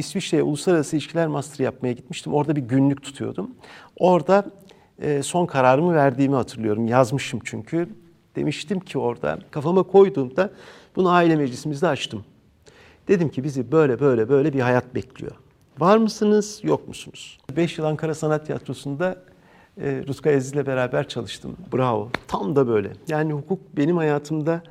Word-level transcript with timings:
İsviçre'ye 0.00 0.42
uluslararası 0.42 0.96
ilişkiler 0.96 1.26
master 1.26 1.64
yapmaya 1.64 1.92
gitmiştim. 1.92 2.34
Orada 2.34 2.56
bir 2.56 2.60
günlük 2.60 3.02
tutuyordum. 3.02 3.50
Orada 3.96 4.44
e, 5.02 5.22
son 5.22 5.46
kararımı 5.46 5.94
verdiğimi 5.94 6.34
hatırlıyorum. 6.34 6.86
Yazmışım 6.86 7.40
çünkü. 7.44 7.88
Demiştim 8.36 8.80
ki 8.80 8.98
orada 8.98 9.38
kafama 9.50 9.82
koyduğumda 9.82 10.50
bunu 10.96 11.10
aile 11.10 11.36
meclisimizde 11.36 11.88
açtım. 11.88 12.24
Dedim 13.08 13.28
ki 13.28 13.44
bizi 13.44 13.72
böyle 13.72 14.00
böyle 14.00 14.28
böyle 14.28 14.52
bir 14.52 14.60
hayat 14.60 14.94
bekliyor. 14.94 15.32
Var 15.78 15.96
mısınız, 15.96 16.60
yok 16.62 16.88
musunuz? 16.88 17.38
5 17.56 17.78
yıl 17.78 17.84
Ankara 17.84 18.14
Sanat 18.14 18.46
Tiyatrosu'nda 18.46 19.16
e, 19.80 20.04
Rutkay 20.08 20.36
Aziz'le 20.36 20.66
beraber 20.66 21.08
çalıştım. 21.08 21.56
Bravo. 21.72 22.10
Tam 22.28 22.56
da 22.56 22.68
böyle. 22.68 22.92
Yani 23.08 23.32
hukuk 23.32 23.76
benim 23.76 23.96
hayatımda 23.96 24.62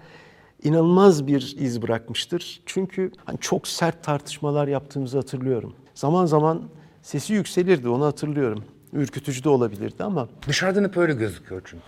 inanılmaz 0.63 1.27
bir 1.27 1.55
iz 1.59 1.81
bırakmıştır. 1.81 2.61
Çünkü 2.65 3.11
hani 3.25 3.37
çok 3.39 3.67
sert 3.67 4.03
tartışmalar 4.03 4.67
yaptığımızı 4.67 5.17
hatırlıyorum. 5.17 5.73
Zaman 5.95 6.25
zaman 6.25 6.61
sesi 7.01 7.33
yükselirdi, 7.33 7.89
onu 7.89 8.05
hatırlıyorum. 8.05 8.63
Ürkütücü 8.93 9.43
de 9.43 9.49
olabilirdi 9.49 10.03
ama 10.03 10.27
Dışarıdan 10.47 10.83
hep 10.83 10.97
öyle 10.97 11.13
gözüküyor 11.13 11.61
çünkü. 11.65 11.85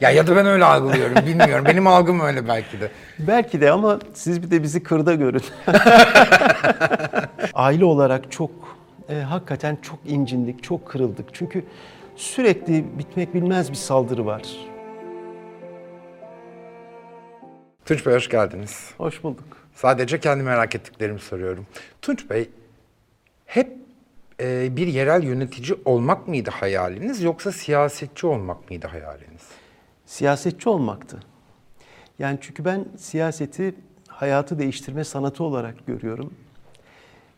ya 0.00 0.10
ya 0.10 0.26
da 0.26 0.36
ben 0.36 0.46
öyle 0.46 0.64
algılıyorum 0.64 1.26
bilmiyorum. 1.26 1.64
Benim 1.64 1.86
algım 1.86 2.20
öyle 2.20 2.48
belki 2.48 2.80
de. 2.80 2.90
belki 3.18 3.60
de 3.60 3.70
ama 3.70 3.98
siz 4.14 4.42
bir 4.42 4.50
de 4.50 4.62
bizi 4.62 4.82
kırda 4.82 5.14
görün. 5.14 5.42
Aile 7.54 7.84
olarak 7.84 8.32
çok 8.32 8.50
e, 9.08 9.14
hakikaten 9.20 9.78
çok 9.82 9.98
incindik, 10.06 10.62
çok 10.62 10.88
kırıldık. 10.88 11.26
Çünkü 11.32 11.64
sürekli 12.16 12.98
bitmek 12.98 13.34
bilmez 13.34 13.70
bir 13.70 13.76
saldırı 13.76 14.26
var. 14.26 14.42
Tunç 17.90 18.06
Bey 18.06 18.14
hoş 18.14 18.28
geldiniz. 18.28 18.90
Hoş 18.98 19.22
bulduk. 19.22 19.44
Sadece 19.74 20.20
kendi 20.20 20.42
merak 20.42 20.74
ettiklerimi 20.74 21.20
soruyorum. 21.20 21.66
Tunç 22.02 22.30
Bey 22.30 22.50
hep 23.46 23.76
e, 24.40 24.76
bir 24.76 24.86
yerel 24.86 25.22
yönetici 25.22 25.78
olmak 25.84 26.28
mıydı 26.28 26.50
hayaliniz 26.50 27.22
yoksa 27.22 27.52
siyasetçi 27.52 28.26
olmak 28.26 28.70
mıydı 28.70 28.86
hayaliniz? 28.86 29.42
Siyasetçi 30.06 30.68
olmaktı. 30.68 31.20
Yani 32.18 32.38
çünkü 32.40 32.64
ben 32.64 32.84
siyaseti 32.96 33.74
hayatı 34.08 34.58
değiştirme 34.58 35.04
sanatı 35.04 35.44
olarak 35.44 35.86
görüyorum. 35.86 36.34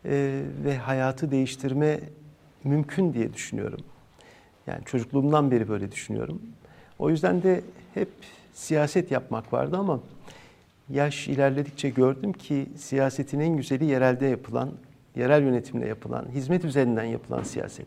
Ee, 0.05 0.43
ve 0.65 0.79
hayatı 0.79 1.31
değiştirme 1.31 2.01
mümkün 2.65 3.13
diye 3.13 3.35
düşünüyorum. 3.35 3.81
Yani 4.67 4.85
çocukluğumdan 4.85 5.51
beri 5.51 5.69
böyle 5.69 5.93
düşünüyorum. 5.93 6.43
O 6.99 7.11
yüzden 7.11 7.43
de 7.43 7.61
hep 7.95 8.09
siyaset 8.55 9.11
yapmak 9.11 9.53
vardı 9.53 9.77
ama 9.77 10.01
yaş 10.93 11.29
ilerledikçe 11.29 11.91
gördüm 11.91 12.33
ki 12.33 12.67
siyasetin 12.77 13.41
en 13.41 13.57
güzeli 13.57 13.85
yerelde 13.85 14.27
yapılan, 14.27 14.71
yerel 15.17 15.43
yönetimle 15.43 15.89
yapılan, 15.89 16.27
hizmet 16.35 16.65
üzerinden 16.65 17.05
yapılan 17.05 17.43
siyaset. 17.43 17.87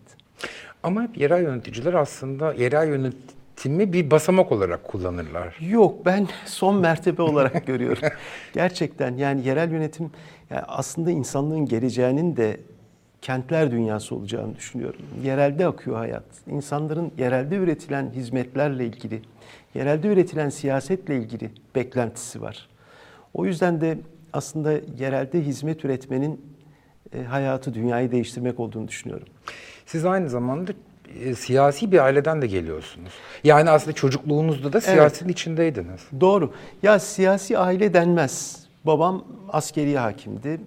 Ama 0.84 1.04
hep 1.04 1.18
yerel 1.18 1.44
yöneticiler 1.44 1.94
aslında 1.94 2.54
yerel 2.54 2.88
yönetimi 2.88 3.94
bir 3.94 4.12
basamak 4.12 4.52
olarak 4.52 4.84
kullanırlar. 4.84 5.58
Yok 5.62 6.06
ben 6.06 6.28
son 6.46 6.76
mertebe 6.76 7.22
olarak 7.22 7.68
görüyorum. 7.68 8.04
Gerçekten 8.54 9.18
yani 9.18 9.48
yerel 9.48 9.72
yönetim 9.72 10.12
yani 10.50 10.62
aslında 10.62 11.12
insanlığın 11.12 11.66
geleceğinin 11.66 12.38
de 12.38 12.60
kentler 13.22 13.72
dünyası 13.72 14.16
olacağını 14.16 14.56
düşünüyorum. 14.56 15.02
Yerelde 15.24 15.68
akıyor 15.68 15.98
hayat. 15.98 16.24
İnsanların 16.48 17.12
yerelde 17.18 17.56
üretilen 17.56 18.12
hizmetlerle 18.16 18.86
ilgili, 18.86 19.22
yerelde 19.76 20.08
üretilen 20.08 20.50
siyasetle 20.50 21.18
ilgili 21.18 21.52
beklentisi 21.76 22.42
var. 22.42 22.68
O 23.36 23.46
yüzden 23.46 23.82
de 23.82 23.98
aslında 24.34 24.72
yerelde 25.00 25.42
hizmet 25.42 25.86
üretmenin 25.86 26.42
e, 27.14 27.24
hayatı, 27.24 27.74
dünyayı 27.74 28.12
değiştirmek 28.12 28.60
olduğunu 28.60 28.88
düşünüyorum. 28.88 29.28
Siz 29.86 30.06
aynı 30.06 30.30
zamanda 30.30 30.72
e, 31.24 31.36
siyasi 31.36 31.92
bir 31.92 32.00
aileden 32.00 32.42
de 32.42 32.48
geliyorsunuz. 32.48 33.12
Yani 33.44 33.70
aslında 33.70 33.96
çocukluğunuzda 33.96 34.74
da 34.74 34.82
siyasetin 34.82 35.30
içindeydiniz. 35.30 36.02
Doğru. 36.20 36.54
Ya 36.84 37.00
siyasi 37.00 37.58
aile 37.58 37.94
denmez. 37.94 38.66
Babam 38.84 39.26
askeri 39.50 39.98
hakimdi. 39.98 40.62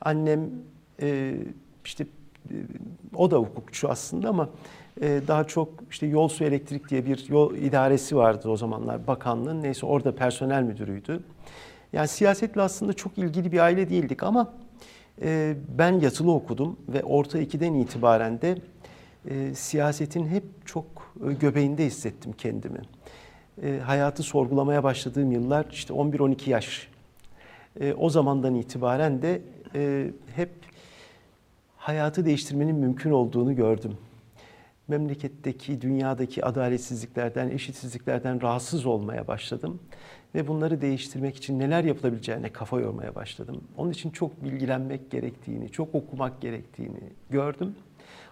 Annem 0.00 0.50
e, 1.02 1.34
işte 1.84 2.06
e, 2.50 2.54
o 3.14 3.30
da 3.30 3.36
hukukçu 3.36 3.88
aslında 3.88 4.28
ama 4.28 4.48
e, 5.00 5.20
daha 5.28 5.44
çok 5.44 5.68
işte 5.90 6.06
yol 6.06 6.28
su 6.28 6.44
elektrik 6.44 6.90
diye 6.90 7.06
bir 7.06 7.28
yol 7.28 7.54
idaresi 7.54 8.16
vardı 8.16 8.48
o 8.48 8.56
zamanlar 8.56 9.06
bakanlığın. 9.06 9.62
Neyse 9.62 9.86
orada 9.86 10.14
personel 10.14 10.62
müdürüydü. 10.62 11.20
Yani 11.94 12.08
siyasetle 12.08 12.62
aslında 12.62 12.92
çok 12.92 13.18
ilgili 13.18 13.52
bir 13.52 13.58
aile 13.58 13.90
değildik 13.90 14.22
ama 14.22 14.52
e, 15.22 15.54
ben 15.78 16.00
yatılı 16.00 16.32
okudum 16.32 16.76
ve 16.88 17.02
orta 17.02 17.38
2'den 17.38 17.74
itibaren 17.74 18.40
de 18.40 18.58
e, 19.30 19.54
siyasetin 19.54 20.26
hep 20.26 20.44
çok 20.64 20.86
e, 21.28 21.32
göbeğinde 21.32 21.86
hissettim 21.86 22.34
kendimi. 22.38 22.80
E, 23.62 23.78
hayatı 23.78 24.22
sorgulamaya 24.22 24.84
başladığım 24.84 25.32
yıllar 25.32 25.66
işte 25.70 25.94
11-12 25.94 26.50
yaş. 26.50 26.88
E, 27.80 27.94
o 27.94 28.10
zamandan 28.10 28.54
itibaren 28.54 29.22
de 29.22 29.42
e, 29.74 30.10
hep 30.36 30.50
hayatı 31.76 32.24
değiştirmenin 32.24 32.76
mümkün 32.76 33.10
olduğunu 33.10 33.56
gördüm. 33.56 33.96
Memleketteki, 34.88 35.80
dünyadaki 35.80 36.44
adaletsizliklerden, 36.44 37.50
eşitsizliklerden 37.50 38.42
rahatsız 38.42 38.86
olmaya 38.86 39.26
başladım. 39.26 39.80
Ve 40.34 40.48
bunları 40.48 40.80
değiştirmek 40.80 41.36
için 41.36 41.58
neler 41.58 41.84
yapılabileceğine 41.84 42.52
kafa 42.52 42.80
yormaya 42.80 43.14
başladım. 43.14 43.60
Onun 43.76 43.90
için 43.90 44.10
çok 44.10 44.44
bilgilenmek 44.44 45.10
gerektiğini, 45.10 45.68
çok 45.68 45.94
okumak 45.94 46.40
gerektiğini 46.40 47.00
gördüm. 47.30 47.74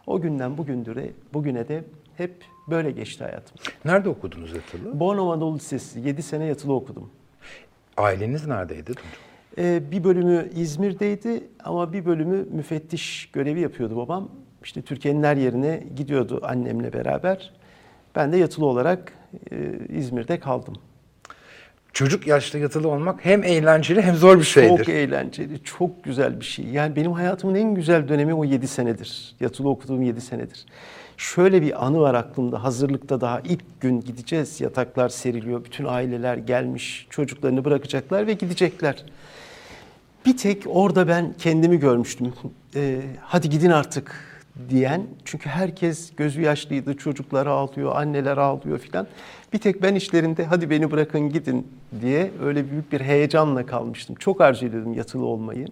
O 0.06 0.20
günden 0.20 0.58
bugündür 0.58 0.96
de, 0.96 1.10
bugüne 1.34 1.68
de 1.68 1.84
hep 2.16 2.32
böyle 2.70 2.90
geçti 2.90 3.24
hayatım. 3.24 3.56
Nerede 3.84 4.08
okudunuz 4.08 4.52
yatılı? 4.52 5.00
Bornova 5.00 5.32
Anadolu 5.32 5.56
Lisesi 5.56 6.00
7 6.00 6.22
sene 6.22 6.44
yatılı 6.44 6.72
okudum. 6.72 7.10
Aileniz 7.96 8.46
neredeydi? 8.46 8.92
Ee, 9.58 9.82
bir 9.90 10.04
bölümü 10.04 10.50
İzmir'deydi 10.54 11.44
ama 11.64 11.92
bir 11.92 12.04
bölümü 12.04 12.46
müfettiş 12.52 13.30
görevi 13.32 13.60
yapıyordu 13.60 13.96
babam. 13.96 14.28
İşte 14.64 14.82
Türkiye'nin 14.82 15.22
her 15.22 15.36
yerine 15.36 15.84
gidiyordu 15.96 16.40
annemle 16.42 16.92
beraber. 16.92 17.52
Ben 18.16 18.32
de 18.32 18.36
yatılı 18.36 18.66
olarak 18.66 19.12
e, 19.52 19.78
İzmir'de 19.88 20.38
kaldım. 20.38 20.74
Çocuk 21.92 22.26
yaşta 22.26 22.58
yatılı 22.58 22.88
olmak 22.88 23.24
hem 23.24 23.44
eğlenceli 23.44 24.02
hem 24.02 24.14
zor 24.14 24.38
bir 24.38 24.44
şeydir. 24.44 24.68
Çok 24.68 24.88
eğlenceli, 24.88 25.62
çok 25.64 26.04
güzel 26.04 26.40
bir 26.40 26.44
şey. 26.44 26.64
Yani 26.64 26.96
benim 26.96 27.12
hayatımın 27.12 27.54
en 27.54 27.74
güzel 27.74 28.08
dönemi 28.08 28.34
o 28.34 28.44
7 28.44 28.68
senedir. 28.68 29.34
Yatılı 29.40 29.68
okuduğum 29.68 30.02
7 30.02 30.20
senedir. 30.20 30.66
Şöyle 31.16 31.62
bir 31.62 31.86
anı 31.86 32.00
var 32.00 32.14
aklımda. 32.14 32.64
Hazırlıkta 32.64 33.20
daha 33.20 33.40
ilk 33.40 33.80
gün 33.80 34.00
gideceğiz. 34.00 34.60
Yataklar 34.60 35.08
seriliyor. 35.08 35.64
Bütün 35.64 35.84
aileler 35.84 36.36
gelmiş. 36.36 37.06
Çocuklarını 37.10 37.64
bırakacaklar 37.64 38.26
ve 38.26 38.32
gidecekler. 38.32 39.04
Bir 40.26 40.36
tek 40.36 40.62
orada 40.66 41.08
ben 41.08 41.34
kendimi 41.38 41.78
görmüştüm. 41.78 42.32
Ee, 42.76 43.00
hadi 43.20 43.50
gidin 43.50 43.70
artık 43.70 44.31
diyen. 44.68 45.06
Çünkü 45.24 45.48
herkes 45.48 46.16
gözü 46.16 46.42
yaşlıydı. 46.42 46.96
Çocuklar 46.96 47.46
ağlıyor, 47.46 47.96
anneler 47.96 48.36
ağlıyor 48.36 48.78
filan. 48.78 49.06
Bir 49.52 49.58
tek 49.58 49.82
ben 49.82 49.94
işlerinde 49.94 50.44
hadi 50.44 50.70
beni 50.70 50.90
bırakın 50.90 51.28
gidin 51.28 51.66
diye 52.00 52.30
öyle 52.42 52.70
büyük 52.70 52.92
bir 52.92 53.00
heyecanla 53.00 53.66
kalmıştım. 53.66 54.16
Çok 54.18 54.40
arzu 54.40 54.66
ediyordum 54.66 54.94
yatılı 54.94 55.24
olmayı. 55.24 55.66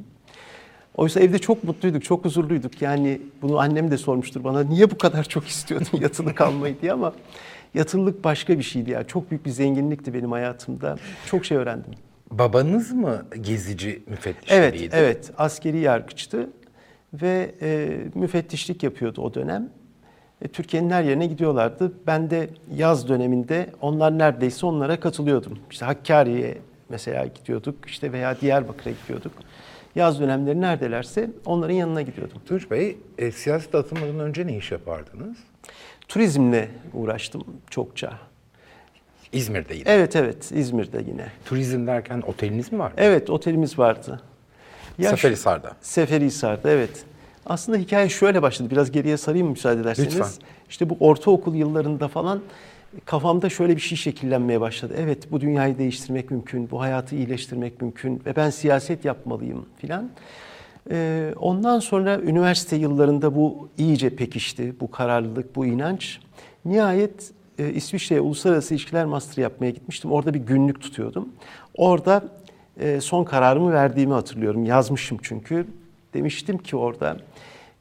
Oysa 0.96 1.20
evde 1.20 1.38
çok 1.38 1.64
mutluyduk, 1.64 2.04
çok 2.04 2.24
huzurluyduk. 2.24 2.82
Yani 2.82 3.20
bunu 3.42 3.58
annem 3.58 3.90
de 3.90 3.98
sormuştur 3.98 4.44
bana. 4.44 4.62
Niye 4.62 4.90
bu 4.90 4.98
kadar 4.98 5.24
çok 5.24 5.46
istiyordun 5.46 5.88
yatılı 6.00 6.34
kalmayı 6.34 6.80
diye 6.82 6.92
ama 6.92 7.12
yatılılık 7.74 8.24
başka 8.24 8.58
bir 8.58 8.62
şeydi 8.62 8.90
ya. 8.90 9.04
Çok 9.04 9.30
büyük 9.30 9.46
bir 9.46 9.50
zenginlikti 9.50 10.14
benim 10.14 10.32
hayatımda. 10.32 10.96
Çok 11.26 11.44
şey 11.44 11.56
öğrendim. 11.58 11.92
Babanız 12.30 12.92
mı 12.92 13.26
gezici 13.40 14.02
müfettişiydi? 14.06 14.60
Evet, 14.60 14.90
evet. 14.92 15.30
Askeri 15.38 15.78
yargıçtı 15.78 16.50
ve 17.14 17.54
e, 17.62 17.98
müfettişlik 18.14 18.82
yapıyordu 18.82 19.22
o 19.22 19.34
dönem. 19.34 19.70
E, 20.42 20.48
Türkiye'nin 20.48 20.90
her 20.90 21.02
yerine 21.04 21.26
gidiyorlardı. 21.26 21.92
Ben 22.06 22.30
de 22.30 22.50
yaz 22.74 23.08
döneminde 23.08 23.70
onlar 23.80 24.18
neredeyse 24.18 24.66
onlara 24.66 25.00
katılıyordum. 25.00 25.58
İşte 25.70 25.84
Hakkari'ye 25.84 26.58
mesela 26.88 27.26
gidiyorduk 27.26 27.74
işte 27.86 28.12
veya 28.12 28.40
Diyarbakır'a 28.40 28.92
gidiyorduk. 29.02 29.32
Yaz 29.94 30.20
dönemleri 30.20 30.60
neredelerse 30.60 31.30
onların 31.44 31.74
yanına 31.74 32.02
gidiyordum. 32.02 32.38
Tunç 32.46 32.70
Bey, 32.70 32.98
e, 33.18 33.32
siyasete 33.32 33.78
atılmadan 33.78 34.20
önce 34.20 34.46
ne 34.46 34.56
iş 34.56 34.72
yapardınız? 34.72 35.36
Turizmle 36.08 36.68
uğraştım 36.94 37.44
çokça. 37.70 38.12
İzmir'de 39.32 39.74
yine. 39.74 39.84
Evet 39.86 40.16
evet 40.16 40.52
İzmir'de 40.52 41.04
yine. 41.08 41.26
Turizm 41.44 41.86
derken 41.86 42.22
oteliniz 42.26 42.72
mi 42.72 42.78
var? 42.78 42.92
Evet 42.96 43.30
otelimiz 43.30 43.78
vardı. 43.78 44.20
Ya 44.98 45.10
Seferihisar'da. 45.10 45.76
Seferihisar'da 45.80 46.70
evet. 46.70 47.04
Aslında 47.46 47.78
hikaye 47.78 48.08
şöyle 48.08 48.42
başladı. 48.42 48.70
Biraz 48.70 48.90
geriye 48.90 49.16
sarayım 49.16 49.48
müsaade 49.48 49.80
ederseniz? 49.80 50.14
Lütfen. 50.14 50.30
İşte 50.68 50.90
bu 50.90 50.96
ortaokul 51.00 51.54
yıllarında 51.54 52.08
falan 52.08 52.40
kafamda 53.04 53.48
şöyle 53.48 53.76
bir 53.76 53.80
şey 53.80 53.98
şekillenmeye 53.98 54.60
başladı. 54.60 54.94
Evet 54.98 55.32
bu 55.32 55.40
dünyayı 55.40 55.78
değiştirmek 55.78 56.30
mümkün, 56.30 56.70
bu 56.70 56.80
hayatı 56.80 57.16
iyileştirmek 57.16 57.82
mümkün 57.82 58.22
ve 58.26 58.36
ben 58.36 58.50
siyaset 58.50 59.04
yapmalıyım 59.04 59.66
filan. 59.76 60.10
Ee, 60.90 61.34
ondan 61.40 61.80
sonra 61.80 62.20
üniversite 62.20 62.76
yıllarında 62.76 63.34
bu 63.34 63.68
iyice 63.78 64.16
pekişti, 64.16 64.74
bu 64.80 64.90
kararlılık, 64.90 65.56
bu 65.56 65.66
inanç. 65.66 66.18
Nihayet 66.64 67.30
e, 67.58 67.72
İsviçre'ye 67.72 68.20
uluslararası 68.20 68.74
ilişkiler 68.74 69.04
master 69.04 69.42
yapmaya 69.42 69.70
gitmiştim. 69.70 70.12
Orada 70.12 70.34
bir 70.34 70.38
günlük 70.38 70.80
tutuyordum. 70.80 71.28
Orada 71.76 72.22
son 73.00 73.24
kararımı 73.24 73.72
verdiğimi 73.72 74.12
hatırlıyorum. 74.12 74.64
Yazmışım 74.64 75.18
çünkü. 75.22 75.66
Demiştim 76.14 76.58
ki 76.58 76.76
orada 76.76 77.16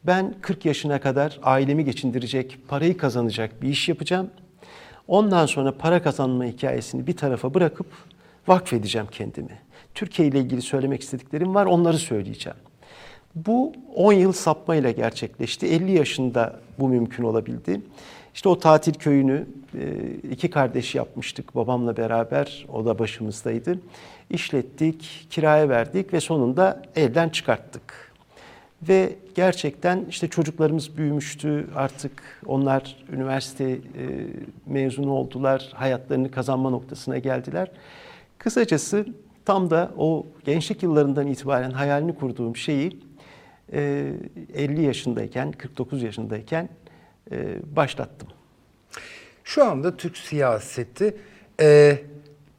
ben 0.03 0.35
40 0.41 0.65
yaşına 0.65 1.01
kadar 1.01 1.39
ailemi 1.43 1.85
geçindirecek, 1.85 2.57
parayı 2.67 2.97
kazanacak 2.97 3.61
bir 3.61 3.69
iş 3.69 3.89
yapacağım. 3.89 4.29
Ondan 5.07 5.45
sonra 5.45 5.77
para 5.77 6.03
kazanma 6.03 6.45
hikayesini 6.45 7.07
bir 7.07 7.17
tarafa 7.17 7.53
bırakıp 7.53 7.87
vakfedeceğim 8.47 9.07
kendimi. 9.11 9.59
Türkiye 9.95 10.27
ile 10.27 10.39
ilgili 10.39 10.61
söylemek 10.61 11.01
istediklerim 11.01 11.55
var, 11.55 11.65
onları 11.65 11.97
söyleyeceğim. 11.97 12.57
Bu 13.35 13.73
10 13.95 14.13
yıl 14.13 14.31
sapmayla 14.31 14.91
gerçekleşti. 14.91 15.67
50 15.67 15.91
yaşında 15.91 16.59
bu 16.79 16.89
mümkün 16.89 17.23
olabildi. 17.23 17.81
İşte 18.33 18.49
o 18.49 18.59
tatil 18.59 18.93
köyünü 18.93 19.45
e, 19.79 20.09
iki 20.31 20.49
kardeş 20.49 20.95
yapmıştık 20.95 21.55
babamla 21.55 21.97
beraber. 21.97 22.65
O 22.73 22.85
da 22.85 22.99
başımızdaydı. 22.99 23.79
İşlettik, 24.29 25.27
kiraya 25.29 25.69
verdik 25.69 26.13
ve 26.13 26.19
sonunda 26.19 26.81
elden 26.95 27.29
çıkarttık. 27.29 28.09
Ve 28.81 29.15
gerçekten 29.35 30.05
işte 30.09 30.27
çocuklarımız 30.27 30.97
büyümüştü 30.97 31.67
artık 31.75 32.11
onlar 32.45 32.95
üniversite 33.11 33.71
e, 33.71 33.77
mezunu 34.65 35.11
oldular, 35.11 35.69
hayatlarını 35.73 36.31
kazanma 36.31 36.69
noktasına 36.69 37.17
geldiler. 37.17 37.71
Kısacası 38.37 39.05
tam 39.45 39.69
da 39.69 39.91
o 39.97 40.25
gençlik 40.45 40.83
yıllarından 40.83 41.27
itibaren 41.27 41.71
hayalini 41.71 42.15
kurduğum 42.15 42.55
şeyi 42.55 42.99
50 43.73 44.81
yaşındayken, 44.81 45.51
49 45.51 46.03
yaşındayken 46.03 46.69
başlattım. 47.75 48.27
Şu 49.43 49.65
anda 49.65 49.97
Türk 49.97 50.17
siyaseti 50.17 51.17
e, 51.61 51.97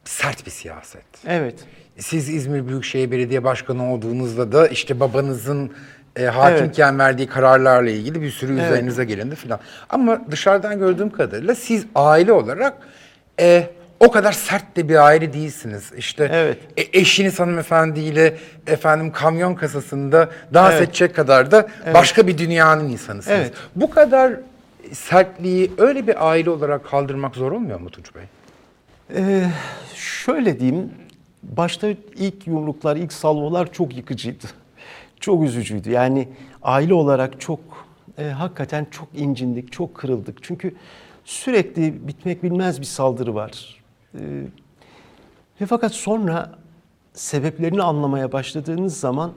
sert 0.03 0.45
bir 0.45 0.51
siyaset. 0.51 1.05
Evet. 1.27 1.55
Siz 1.97 2.29
İzmir 2.29 2.67
Büyükşehir 2.67 3.11
Belediye 3.11 3.43
Başkanı 3.43 3.93
olduğunuzda 3.93 4.51
da 4.51 4.67
işte 4.67 4.99
babanızın 4.99 5.71
e, 6.15 6.25
hakimken 6.25 6.89
evet. 6.89 6.99
verdiği 6.99 7.27
kararlarla 7.27 7.89
ilgili 7.89 8.21
bir 8.21 8.31
sürü 8.31 8.53
evet. 8.53 8.65
üzerinize 8.65 9.05
gelindi 9.05 9.35
filan. 9.35 9.59
Ama 9.89 10.21
dışarıdan 10.31 10.79
gördüğüm 10.79 11.09
kadarıyla 11.09 11.55
siz 11.55 11.85
aile 11.95 12.33
olarak 12.33 12.73
e, 13.39 13.69
o 13.99 14.11
kadar 14.11 14.31
sert 14.31 14.75
de 14.75 14.89
bir 14.89 14.95
aile 14.95 15.33
değilsiniz. 15.33 15.91
İşte 15.97 16.29
evet. 16.31 16.57
e, 16.77 16.99
eşiniz 16.99 17.39
hanımefendiyle 17.39 18.37
efendim 18.67 19.11
kamyon 19.11 19.55
kasasında 19.55 20.29
dans 20.53 20.73
evet. 20.73 20.87
edecek 20.87 21.15
kadar 21.15 21.51
da 21.51 21.67
evet. 21.83 21.95
başka 21.95 22.27
bir 22.27 22.37
dünyanın 22.37 22.89
insanısınız. 22.89 23.37
Evet. 23.39 23.53
Bu 23.75 23.89
kadar 23.89 24.33
sertliği 24.91 25.71
öyle 25.77 26.07
bir 26.07 26.29
aile 26.29 26.49
olarak 26.49 26.85
kaldırmak 26.85 27.35
zor 27.35 27.51
olmuyor 27.51 27.79
mu 27.79 27.89
Tunç 27.89 28.15
Bey? 28.15 28.23
Ee, 29.15 29.49
şöyle 29.95 30.59
diyeyim, 30.59 30.91
başta 31.43 31.87
ilk 32.15 32.47
yumruklar, 32.47 32.95
ilk 32.95 33.13
salvolar 33.13 33.73
çok 33.73 33.97
yıkıcıydı. 33.97 34.45
Çok 35.19 35.43
üzücüydü. 35.43 35.91
Yani 35.91 36.29
aile 36.63 36.93
olarak 36.93 37.41
çok, 37.41 37.59
e, 38.17 38.23
hakikaten 38.23 38.87
çok 38.91 39.07
incindik, 39.15 39.71
çok 39.71 39.95
kırıldık. 39.95 40.43
Çünkü 40.43 40.75
sürekli 41.25 42.07
bitmek 42.07 42.43
bilmez 42.43 42.79
bir 42.79 42.85
saldırı 42.85 43.35
var. 43.35 43.81
E, 44.13 44.19
ve 45.61 45.65
fakat 45.65 45.91
sonra 45.91 46.51
sebeplerini 47.13 47.83
anlamaya 47.83 48.31
başladığınız 48.31 48.99
zaman 48.99 49.31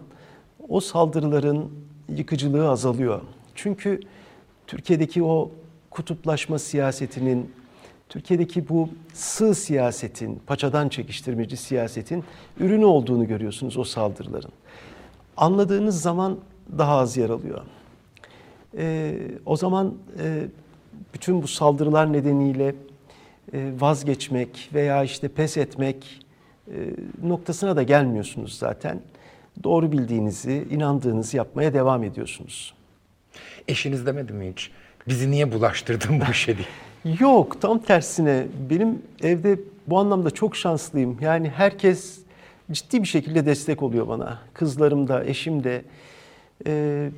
o 0.69 0.81
saldırıların 0.81 1.70
yıkıcılığı 2.08 2.69
azalıyor. 2.69 3.20
Çünkü 3.55 4.00
Türkiye'deki 4.66 5.22
o 5.22 5.50
kutuplaşma 5.90 6.58
siyasetinin, 6.58 7.52
Türkiye'deki 8.08 8.69
bu 8.69 8.88
sığ 9.12 9.55
siyasetin, 9.55 10.43
paçadan 10.46 10.88
çekiştirmeci 10.88 11.56
siyasetin 11.56 12.25
ürünü 12.61 12.84
olduğunu 12.84 13.26
görüyorsunuz 13.26 13.76
o 13.76 13.84
saldırıların. 13.84 14.52
Anladığınız 15.37 16.02
zaman 16.02 16.38
daha 16.78 16.96
az 16.99 17.16
yer 17.16 17.31
alıyor. 17.31 17.62
Ee, 18.78 19.19
o 19.46 19.56
zaman 19.56 19.94
e, 20.22 20.46
bütün 21.14 21.43
bu 21.43 21.49
saldırılar 21.49 22.12
nedeniyle 22.12 22.75
e, 23.52 23.72
vazgeçmek 23.78 24.70
veya 24.75 25.05
işte 25.05 25.28
pes 25.28 25.56
etmek 25.56 26.26
e, 26.69 26.75
noktasına 27.22 27.76
da 27.76 27.82
gelmiyorsunuz 27.82 28.58
zaten. 28.58 29.00
Doğru 29.64 29.93
bildiğinizi, 29.93 30.66
inandığınızı 30.70 31.37
yapmaya 31.37 31.75
devam 31.75 32.05
ediyorsunuz. 32.05 32.75
Eşiniz 33.69 34.07
demedi 34.07 34.33
mi 34.33 34.53
hiç? 34.53 34.71
Bizi 35.09 35.31
niye 35.31 35.53
bulaştırdın 35.53 36.21
bu 36.21 36.31
işe 36.31 36.57
diye? 36.57 36.69
Yok 37.21 37.61
tam 37.61 37.79
tersine 37.79 38.47
benim 38.71 39.03
evde 39.23 39.59
bu 39.87 39.99
anlamda 39.99 40.31
çok 40.31 40.57
şanslıyım. 40.57 41.19
Yani 41.21 41.51
herkes 41.51 42.19
ciddi 42.73 43.03
bir 43.03 43.09
şekilde 43.09 43.47
destek 43.47 43.83
oluyor 43.83 44.09
bana. 44.09 44.39
Kızlarım 44.55 45.09
da, 45.09 45.25
eşim 45.25 45.65
de. 45.65 45.85
Ee, 46.67 47.11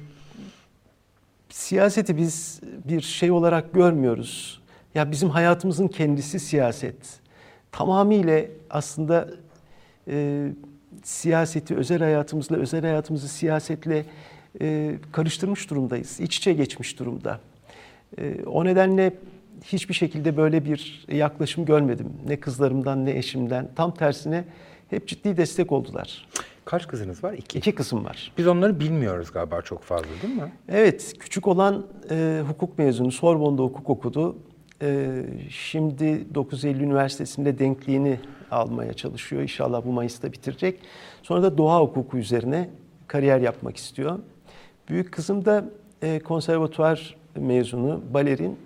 siyaseti 1.49 2.17
biz 2.17 2.61
bir 2.89 3.01
şey 3.01 3.31
olarak 3.31 3.73
görmüyoruz. 3.73 4.61
Ya 4.95 5.11
bizim 5.11 5.31
hayatımızın 5.31 5.89
kendisi 5.89 6.41
siyaset. 6.41 6.97
Tamamıyla 7.73 8.43
aslında 8.71 9.29
e, 10.09 10.47
siyaseti 11.03 11.77
özel 11.77 11.99
hayatımızla, 11.99 12.57
özel 12.57 12.81
hayatımızı 12.81 13.29
siyasetle 13.29 14.05
e, 14.61 14.95
karıştırmış 15.13 15.71
durumdayız. 15.71 16.21
İç 16.21 16.37
içe 16.37 16.53
geçmiş 16.53 16.99
durumda. 16.99 17.41
E, 18.19 18.45
o 18.47 18.65
nedenle 18.65 19.13
hiçbir 19.65 19.95
şekilde 19.95 20.37
böyle 20.37 20.65
bir 20.65 21.07
yaklaşım 21.09 21.65
görmedim. 21.65 22.13
Ne 22.27 22.41
kızlarımdan 22.41 23.05
ne 23.05 23.19
eşimden. 23.19 23.69
Tam 23.77 23.95
tersine 23.95 24.45
hep 24.91 25.09
ciddi 25.09 25.37
destek 25.37 25.73
oldular. 25.73 26.29
Kaç 26.65 26.89
kızınız 26.89 27.25
var? 27.25 27.33
İki. 27.33 27.59
İki 27.59 27.75
kızım 27.75 28.05
var. 28.05 28.33
Biz 28.39 28.47
onları 28.47 28.81
bilmiyoruz 28.81 29.33
galiba 29.33 29.63
çok 29.63 29.83
fazla 29.83 30.09
değil 30.23 30.35
mi? 30.35 30.53
Evet. 30.69 31.15
Küçük 31.19 31.49
olan 31.49 31.87
e, 32.11 32.43
hukuk 32.49 32.79
mezunu. 32.79 33.13
Sorbon'da 33.13 33.63
hukuk 33.63 33.91
okudu. 33.91 34.37
E, 34.83 35.23
şimdi 35.51 36.35
9 36.35 36.65
Eylül 36.65 36.81
Üniversitesi'nde 36.81 37.59
denkliğini 37.59 38.21
almaya 38.51 38.93
çalışıyor. 38.93 39.43
İnşallah 39.43 39.85
bu 39.85 39.93
Mayıs'ta 39.93 40.33
bitirecek. 40.33 40.81
Sonra 41.23 41.43
da 41.43 41.59
doğa 41.59 41.81
hukuku 41.81 42.19
üzerine 42.19 42.71
kariyer 43.07 43.41
yapmak 43.41 43.77
istiyor. 43.77 44.19
Büyük 44.89 45.13
kızım 45.13 45.45
da 45.45 45.65
e, 46.03 46.19
konservatuvar 46.19 47.17
mezunu, 47.37 48.03
balerin. 48.15 48.59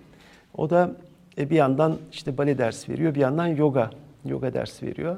O 0.57 0.69
da 0.69 0.91
e, 1.37 1.49
bir 1.49 1.55
yandan 1.55 1.97
işte 2.11 2.37
bale 2.37 2.57
dersi 2.57 2.91
veriyor, 2.91 3.15
bir 3.15 3.19
yandan 3.19 3.47
yoga, 3.47 3.89
yoga 4.25 4.53
dersi 4.53 4.85
veriyor. 4.85 5.17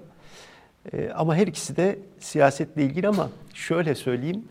E, 0.93 1.09
ama 1.09 1.35
her 1.35 1.47
ikisi 1.47 1.75
de 1.75 1.99
siyasetle 2.19 2.83
ilgili 2.83 3.07
ama 3.07 3.29
şöyle 3.53 3.95
söyleyeyim, 3.95 4.43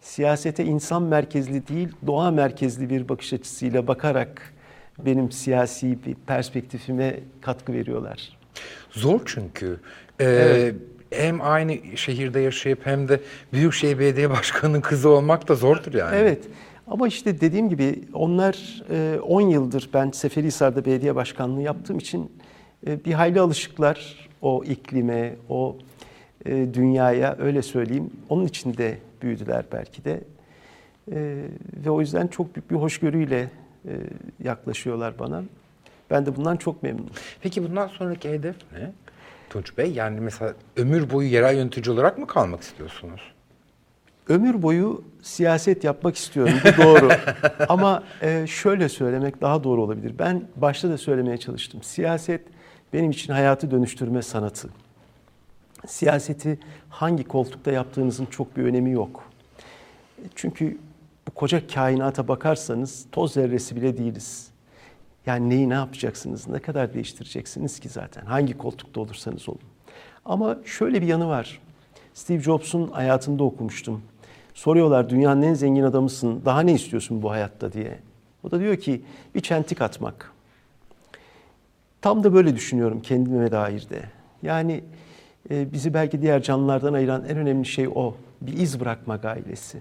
siyasete 0.00 0.64
insan 0.64 1.02
merkezli 1.02 1.68
değil, 1.68 1.88
doğa 2.06 2.30
merkezli 2.30 2.90
bir 2.90 3.08
bakış 3.08 3.32
açısıyla 3.32 3.86
bakarak 3.86 4.52
benim 4.98 5.32
siyasi 5.32 5.98
bir 6.06 6.14
perspektifime 6.14 7.20
katkı 7.40 7.72
veriyorlar. 7.72 8.38
Zor 8.90 9.20
çünkü. 9.24 9.80
Ee, 10.20 10.24
evet 10.24 10.74
hem 11.18 11.40
aynı 11.42 11.96
şehirde 11.96 12.40
yaşayıp 12.40 12.86
hem 12.86 13.08
de 13.08 13.20
Büyükşehir 13.52 13.98
Belediye 13.98 14.30
Başkanı'nın 14.30 14.80
kızı 14.80 15.08
olmak 15.08 15.48
da 15.48 15.54
zordur 15.54 15.94
yani. 15.94 16.16
Evet. 16.16 16.44
Ama 16.86 17.08
işte 17.08 17.40
dediğim 17.40 17.68
gibi 17.68 18.04
onlar 18.12 18.82
10 19.22 19.40
e, 19.40 19.52
yıldır 19.52 19.90
ben 19.94 20.10
Seferihisar'da 20.10 20.84
belediye 20.84 21.14
başkanlığı 21.14 21.62
yaptığım 21.62 21.98
için 21.98 22.32
e, 22.86 23.04
bir 23.04 23.12
hayli 23.12 23.40
alışıklar 23.40 24.28
o 24.42 24.64
iklime, 24.64 25.36
o 25.48 25.76
e, 26.46 26.74
dünyaya 26.74 27.36
öyle 27.38 27.62
söyleyeyim. 27.62 28.10
Onun 28.28 28.46
içinde 28.46 28.98
büyüdüler 29.22 29.64
belki 29.72 30.04
de. 30.04 30.20
Ve 31.84 31.90
o 31.90 32.00
yüzden 32.00 32.26
çok 32.26 32.56
büyük 32.56 32.70
bir 32.70 32.76
hoşgörüyle 32.76 33.50
yaklaşıyorlar 34.44 35.18
bana. 35.18 35.42
Ben 36.10 36.26
de 36.26 36.36
bundan 36.36 36.56
çok 36.56 36.82
memnunum. 36.82 37.10
Peki 37.42 37.64
bundan 37.64 37.88
sonraki 37.88 38.30
hedef 38.30 38.56
ne? 38.72 38.92
Tunç 39.50 39.78
Bey? 39.78 39.92
Yani 39.92 40.20
mesela 40.20 40.54
ömür 40.76 41.10
boyu 41.10 41.28
yerel 41.28 41.56
yönetici 41.56 41.94
olarak 41.94 42.18
mı 42.18 42.26
kalmak 42.26 42.62
istiyorsunuz? 42.62 43.20
Ömür 44.28 44.62
boyu 44.62 45.04
siyaset 45.22 45.84
yapmak 45.84 46.16
istiyorum. 46.16 46.54
Bu 46.64 46.82
doğru. 46.82 47.08
Ama 47.68 48.02
e, 48.22 48.46
şöyle 48.46 48.88
söylemek 48.88 49.40
daha 49.40 49.64
doğru 49.64 49.82
olabilir. 49.82 50.14
Ben 50.18 50.42
başta 50.56 50.90
da 50.90 50.98
söylemeye 50.98 51.36
çalıştım. 51.36 51.82
Siyaset 51.82 52.40
benim 52.92 53.10
için 53.10 53.32
hayatı 53.32 53.70
dönüştürme 53.70 54.22
sanatı. 54.22 54.68
Siyaseti 55.86 56.58
hangi 56.88 57.24
koltukta 57.24 57.70
yaptığınızın 57.70 58.26
çok 58.26 58.56
bir 58.56 58.64
önemi 58.64 58.90
yok. 58.90 59.30
Çünkü 60.34 60.78
bu 61.28 61.30
koca 61.30 61.66
kainata 61.66 62.28
bakarsanız 62.28 63.06
toz 63.12 63.32
zerresi 63.32 63.76
bile 63.76 63.98
değiliz. 63.98 64.50
Yani 65.26 65.50
neyi 65.50 65.68
ne 65.68 65.74
yapacaksınız, 65.74 66.48
ne 66.48 66.58
kadar 66.58 66.94
değiştireceksiniz 66.94 67.80
ki 67.80 67.88
zaten 67.88 68.26
hangi 68.26 68.58
koltukta 68.58 69.00
olursanız 69.00 69.48
olun. 69.48 69.60
Ama 70.24 70.58
şöyle 70.64 71.02
bir 71.02 71.06
yanı 71.06 71.28
var. 71.28 71.60
Steve 72.14 72.42
Jobs'un 72.42 72.88
hayatında 72.88 73.44
okumuştum. 73.44 74.02
Soruyorlar 74.54 75.10
dünyanın 75.10 75.42
en 75.42 75.54
zengin 75.54 75.82
adamısın, 75.82 76.42
daha 76.44 76.60
ne 76.60 76.72
istiyorsun 76.72 77.22
bu 77.22 77.30
hayatta 77.30 77.72
diye. 77.72 77.98
O 78.42 78.50
da 78.50 78.60
diyor 78.60 78.76
ki 78.76 79.02
bir 79.34 79.40
çentik 79.40 79.82
atmak. 79.82 80.32
Tam 82.00 82.24
da 82.24 82.34
böyle 82.34 82.56
düşünüyorum 82.56 83.00
kendime 83.00 83.50
dair 83.50 83.88
de. 83.90 84.02
Yani 84.42 84.84
e, 85.50 85.72
bizi 85.72 85.94
belki 85.94 86.22
diğer 86.22 86.42
canlılardan 86.42 86.92
ayıran 86.94 87.24
en 87.28 87.36
önemli 87.36 87.66
şey 87.66 87.88
o. 87.88 88.14
Bir 88.40 88.52
iz 88.52 88.80
bırakmak 88.80 89.24
ailesi. 89.24 89.78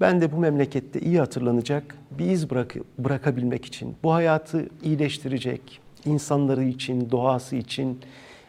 Ben 0.00 0.20
de 0.20 0.32
bu 0.32 0.36
memlekette 0.36 1.00
iyi 1.00 1.18
hatırlanacak 1.18 1.96
bir 2.10 2.26
iz 2.26 2.50
bırak 2.50 2.74
bırakabilmek 2.98 3.64
için, 3.64 3.96
bu 4.02 4.14
hayatı 4.14 4.68
iyileştirecek, 4.82 5.80
insanları 6.04 6.64
için, 6.64 7.10
doğası 7.10 7.56
için 7.56 8.00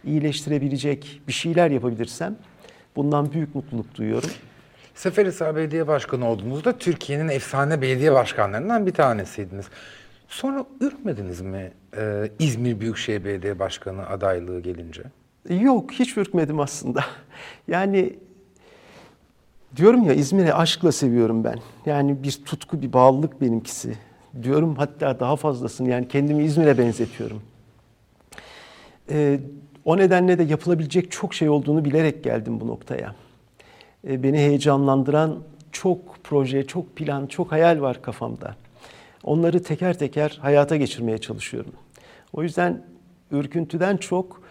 iyileştirebilecek 0.03 1.21
bir 1.27 1.33
şeyler 1.33 1.71
yapabilirsem 1.71 2.35
bundan 2.95 3.31
büyük 3.31 3.55
mutluluk 3.55 3.95
duyuyorum. 3.95 4.29
Seferihisar 4.95 5.55
Belediye 5.55 5.87
Başkanı 5.87 6.29
olduğunuzda 6.29 6.77
Türkiye'nin 6.77 7.27
efsane 7.27 7.81
belediye 7.81 8.13
başkanlarından 8.13 8.85
bir 8.85 8.93
tanesiydiniz. 8.93 9.65
Sonra 10.27 10.65
ürkmediniz 10.81 11.41
mi 11.41 11.71
e, 11.97 12.29
İzmir 12.39 12.79
Büyükşehir 12.79 13.25
Belediye 13.25 13.59
Başkanı 13.59 14.09
adaylığı 14.09 14.59
gelince? 14.59 15.03
Yok, 15.49 15.91
hiç 15.91 16.17
ürkmedim 16.17 16.59
aslında. 16.59 17.05
Yani 17.67 18.13
diyorum 19.75 20.03
ya 20.03 20.13
İzmir'i 20.13 20.53
aşkla 20.53 20.91
seviyorum 20.91 21.43
ben. 21.43 21.59
Yani 21.85 22.23
bir 22.23 22.31
tutku, 22.31 22.81
bir 22.81 22.93
bağlılık 22.93 23.41
benimkisi. 23.41 23.97
Diyorum 24.43 24.75
hatta 24.75 25.19
daha 25.19 25.35
fazlasını 25.35 25.89
yani 25.89 26.07
kendimi 26.07 26.43
İzmir'e 26.43 26.77
benzetiyorum. 26.77 27.41
Ee, 29.09 29.39
o 29.85 29.97
nedenle 29.97 30.37
de 30.37 30.43
yapılabilecek 30.43 31.11
çok 31.11 31.33
şey 31.33 31.49
olduğunu 31.49 31.85
bilerek 31.85 32.23
geldim 32.23 32.59
bu 32.59 32.67
noktaya. 32.67 33.15
Ee, 34.07 34.23
beni 34.23 34.37
heyecanlandıran 34.37 35.39
çok 35.71 35.99
proje, 36.23 36.67
çok 36.67 36.95
plan, 36.95 37.27
çok 37.27 37.51
hayal 37.51 37.81
var 37.81 38.01
kafamda. 38.01 38.55
Onları 39.23 39.63
teker 39.63 39.99
teker 39.99 40.39
hayata 40.41 40.75
geçirmeye 40.75 41.17
çalışıyorum. 41.17 41.71
O 42.33 42.43
yüzden 42.43 42.83
ürküntüden 43.31 43.97
çok 43.97 44.41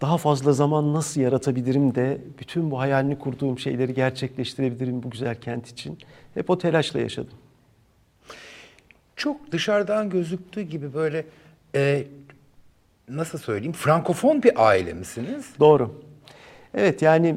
daha 0.00 0.18
fazla 0.18 0.52
zaman 0.52 0.94
nasıl 0.94 1.20
yaratabilirim 1.20 1.94
de 1.94 2.18
bütün 2.38 2.70
bu 2.70 2.80
hayalini 2.80 3.18
kurduğum 3.18 3.58
şeyleri 3.58 3.94
gerçekleştirebilirim 3.94 5.02
bu 5.02 5.10
güzel 5.10 5.40
kent 5.40 5.68
için. 5.68 5.98
Hep 6.34 6.50
o 6.50 6.58
telaşla 6.58 7.00
yaşadım. 7.00 7.34
Çok 9.16 9.52
dışarıdan 9.52 10.10
gözüktüğü 10.10 10.62
gibi 10.62 10.94
böyle 10.94 11.26
e, 11.74 12.06
nasıl 13.08 13.38
söyleyeyim 13.38 13.72
frankofon 13.72 14.42
bir 14.42 14.66
aile 14.68 14.92
misiniz? 14.92 15.50
Doğru. 15.60 16.02
Evet 16.74 17.02
yani 17.02 17.36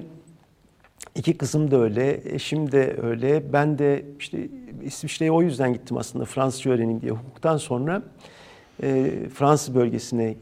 iki 1.15 1.37
kızım 1.37 1.71
da 1.71 1.77
öyle, 1.77 2.21
eşim 2.35 2.71
de 2.71 2.97
öyle. 3.01 3.53
Ben 3.53 3.77
de 3.77 4.05
işte 4.19 4.47
İsviçre'ye 4.83 5.31
o 5.31 5.41
yüzden 5.41 5.73
gittim 5.73 5.97
aslında 5.97 6.25
Fransızca 6.25 6.71
öğreneyim 6.71 7.01
diye. 7.01 7.11
Hukuktan 7.11 7.57
sonra 7.57 8.01
e, 8.83 9.11
Fransız 9.33 9.75
bölgesine 9.75 10.35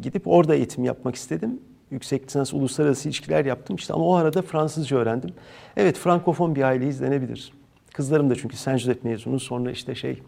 gidip 0.00 0.22
orada 0.28 0.54
eğitim 0.54 0.84
yapmak 0.84 1.14
istedim. 1.14 1.60
Yüksek 1.90 2.26
lisans 2.26 2.52
uluslararası 2.54 3.08
ilişkiler 3.08 3.44
yaptım 3.44 3.76
işte 3.76 3.94
ama 3.94 4.04
o 4.04 4.14
arada 4.14 4.42
Fransızca 4.42 4.96
öğrendim. 4.96 5.30
Evet 5.76 5.98
Frankofon 5.98 6.54
bir 6.54 6.62
aile 6.62 6.88
izlenebilir. 6.88 7.52
Kızlarım 7.94 8.30
da 8.30 8.34
çünkü 8.34 8.56
Saint 8.56 8.80
Joseph 8.80 9.04
mezunu 9.04 9.40
sonra 9.40 9.70
işte 9.70 9.94
şey 9.94 10.22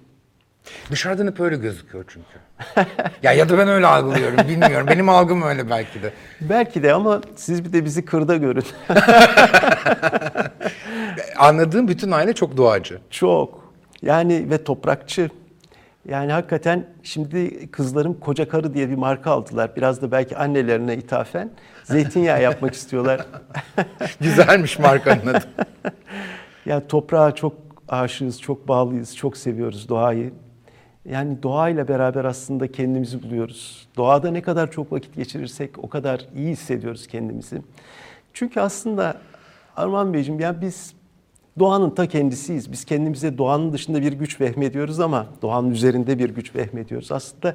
Dışarıdan 0.91 1.27
hep 1.27 1.41
öyle 1.41 1.57
gözüküyor 1.57 2.05
çünkü. 2.09 2.39
ya 3.23 3.33
ya 3.33 3.49
da 3.49 3.59
ben 3.59 3.69
öyle 3.69 3.87
algılıyorum 3.87 4.49
bilmiyorum. 4.49 4.87
Benim 4.91 5.09
algım 5.09 5.43
öyle 5.43 5.71
belki 5.71 6.03
de. 6.03 6.13
Belki 6.41 6.83
de 6.83 6.93
ama 6.93 7.21
siz 7.37 7.65
bir 7.65 7.73
de 7.73 7.85
bizi 7.85 8.05
kırda 8.05 8.37
görün. 8.37 8.65
Anladığım 11.39 11.89
bütün 11.89 12.11
aile 12.11 12.33
çok 12.33 12.57
doğacı. 12.57 12.99
Çok. 13.11 13.75
Yani 14.03 14.51
ve 14.51 14.65
toprakçı. 14.65 15.31
Yani 16.09 16.33
hakikaten 16.33 16.87
şimdi 17.03 17.71
kızlarım 17.71 18.21
koca 18.21 18.49
karı 18.49 18.75
diye 18.75 18.91
bir 18.91 18.95
marka 18.95 19.31
aldılar. 19.31 19.77
Biraz 19.77 20.03
da 20.03 20.13
belki 20.13 20.37
annelerine 20.37 20.97
ithafen 20.97 21.51
zeytinyağı 21.85 22.43
yapmak 22.43 22.75
istiyorlar. 22.75 23.27
Güzelmiş 24.21 24.79
markanın 24.79 25.27
adı. 25.27 25.45
ya 26.67 26.87
toprağa 26.87 27.35
çok 27.35 27.53
aşığız, 27.89 28.41
çok 28.41 28.69
bağlıyız, 28.69 29.17
çok 29.17 29.37
seviyoruz 29.37 29.89
doğayı. 29.89 30.33
Yani 31.05 31.43
doğayla 31.43 31.89
beraber 31.89 32.25
aslında 32.25 32.73
kendimizi 32.73 33.23
buluyoruz. 33.23 33.89
Doğada 33.97 34.31
ne 34.31 34.43
kadar 34.43 34.71
çok 34.71 34.93
vakit 34.93 35.15
geçirirsek 35.15 35.85
o 35.85 35.89
kadar 35.89 36.21
iyi 36.37 36.49
hissediyoruz 36.49 37.07
kendimizi. 37.07 37.63
Çünkü 38.33 38.61
aslında 38.61 39.17
Arman 39.77 40.15
Beyciğim 40.15 40.41
ya 40.41 40.61
biz 40.61 40.95
doğanın 41.59 41.91
ta 41.91 42.07
kendisiyiz. 42.07 42.73
Biz 42.73 42.85
kendimize 42.85 43.39
doğanın 43.39 43.73
dışında 43.73 44.03
bir 44.03 44.13
güç 44.13 44.41
vehmediyoruz 44.41 45.01
ama 45.01 45.27
doğanın 45.43 45.71
üzerinde 45.71 46.19
bir 46.19 46.31
güç 46.31 46.57
vehmediyoruz. 46.57 47.13
Aslında 47.13 47.55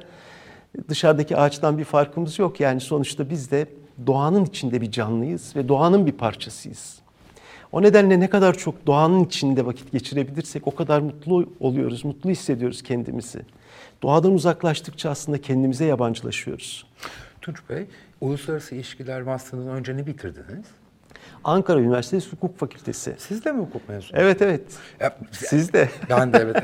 dışarıdaki 0.88 1.36
ağaçtan 1.36 1.78
bir 1.78 1.84
farkımız 1.84 2.38
yok. 2.38 2.60
Yani 2.60 2.80
sonuçta 2.80 3.30
biz 3.30 3.50
de 3.50 3.66
doğanın 4.06 4.44
içinde 4.44 4.80
bir 4.80 4.90
canlıyız 4.90 5.56
ve 5.56 5.68
doğanın 5.68 6.06
bir 6.06 6.12
parçasıyız. 6.12 7.00
O 7.72 7.82
nedenle 7.82 8.20
ne 8.20 8.30
kadar 8.30 8.58
çok 8.58 8.86
doğanın 8.86 9.24
içinde 9.24 9.66
vakit 9.66 9.92
geçirebilirsek 9.92 10.66
o 10.66 10.74
kadar 10.74 11.00
mutlu 11.00 11.48
oluyoruz, 11.60 12.04
mutlu 12.04 12.30
hissediyoruz 12.30 12.82
kendimizi. 12.82 13.40
Doğadan 14.02 14.32
uzaklaştıkça 14.32 15.10
aslında 15.10 15.40
kendimize 15.40 15.84
yabancılaşıyoruz. 15.84 16.86
Tunç 17.40 17.58
Bey, 17.70 17.86
Uluslararası 18.20 18.74
İlişkiler 18.74 19.22
Master'dan 19.22 19.68
önce 19.68 19.96
ne 19.96 20.06
bitirdiniz? 20.06 20.66
Ankara 21.44 21.80
Üniversitesi 21.80 22.30
Hukuk 22.30 22.58
Fakültesi. 22.58 23.14
Siz 23.18 23.44
de 23.44 23.52
mi 23.52 23.60
hukuk 23.60 23.88
mezunu? 23.88 24.10
Evet 24.20 24.42
evet. 24.42 24.62
Ya, 25.00 25.16
Siz 25.32 25.72
de. 25.72 25.88
Ben 26.10 26.32
de 26.32 26.38
evet. 26.38 26.56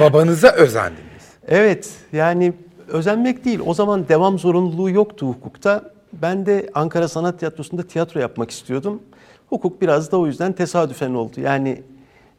Babanıza 0.00 0.48
özendiniz. 0.52 1.06
Evet 1.48 1.90
yani 2.12 2.52
özenmek 2.88 3.44
değil. 3.44 3.60
O 3.66 3.74
zaman 3.74 4.08
devam 4.08 4.38
zorunluluğu 4.38 4.90
yoktu 4.90 5.26
hukukta. 5.26 5.82
Ben 6.12 6.46
de 6.46 6.70
Ankara 6.74 7.08
Sanat 7.08 7.38
Tiyatrosu'nda 7.38 7.82
tiyatro 7.82 8.20
yapmak 8.20 8.50
istiyordum. 8.50 9.02
Hukuk 9.48 9.82
biraz 9.82 10.12
da 10.12 10.16
o 10.18 10.26
yüzden 10.26 10.52
tesadüfen 10.52 11.14
oldu. 11.14 11.40
Yani 11.40 11.82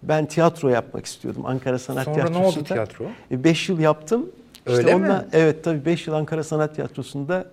ben 0.03 0.25
tiyatro 0.25 0.69
yapmak 0.69 1.05
istiyordum 1.05 1.45
Ankara 1.45 1.79
Sanat 1.79 2.03
Sonra 2.05 2.15
Tiyatrosu'nda. 2.15 2.39
ne 2.43 2.47
oldu 2.47 2.63
tiyatro? 2.63 3.05
E, 3.31 3.43
beş 3.43 3.69
yıl 3.69 3.79
yaptım. 3.79 4.29
Öyle 4.65 4.95
mi? 4.95 5.05
onunla- 5.05 5.25
Evet 5.33 5.63
tabii 5.63 5.85
beş 5.85 6.07
yıl 6.07 6.13
Ankara 6.15 6.43
Sanat 6.43 6.75
Tiyatrosu'nda 6.75 7.45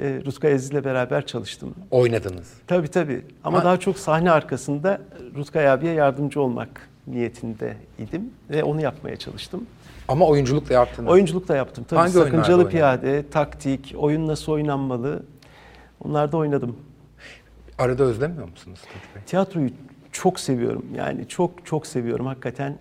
e, 0.00 0.22
Rutkay 0.26 0.54
Aziz'le 0.54 0.84
beraber 0.84 1.26
çalıştım. 1.26 1.74
Oynadınız. 1.90 2.52
Tabii 2.66 2.88
tabii. 2.88 3.24
Ama 3.44 3.58
Ha- 3.60 3.64
daha 3.64 3.80
çok 3.80 3.98
sahne 3.98 4.30
arkasında 4.30 5.00
Rutkay 5.36 5.70
abiye 5.70 5.92
yardımcı 5.92 6.40
olmak 6.40 6.88
niyetinde 7.06 7.76
idim 7.98 8.30
ve 8.50 8.64
onu 8.64 8.80
yapmaya 8.82 9.16
çalıştım. 9.16 9.66
Ama 10.08 10.26
oyunculuk 10.26 10.68
da 10.68 10.74
yaptınız. 10.74 11.10
Oyunculuk 11.10 11.48
da 11.48 11.56
yaptım. 11.56 11.84
Tabii 11.88 12.00
Hangi 12.00 12.12
Sakıncalı 12.12 12.56
oynadın? 12.56 12.70
Piyade, 12.70 13.30
Taktik, 13.30 13.94
Oyun 13.98 14.26
Nasıl 14.28 14.52
Oynanmalı. 14.52 15.22
Onlarda 16.04 16.36
oynadım. 16.36 16.76
Arada 17.78 18.04
özlemiyor 18.04 18.48
musunuz? 18.48 18.80
Tiyatroyu 19.26 19.70
çok 20.12 20.40
seviyorum. 20.40 20.84
Yani 20.94 21.28
çok 21.28 21.66
çok 21.66 21.86
seviyorum 21.86 22.26
hakikaten. 22.26 22.78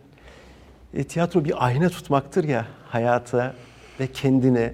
E, 0.93 1.03
tiyatro 1.03 1.45
bir 1.45 1.65
ayna 1.65 1.89
tutmaktır 1.89 2.43
ya 2.43 2.65
hayata 2.87 3.53
ve 3.99 4.07
kendine. 4.07 4.73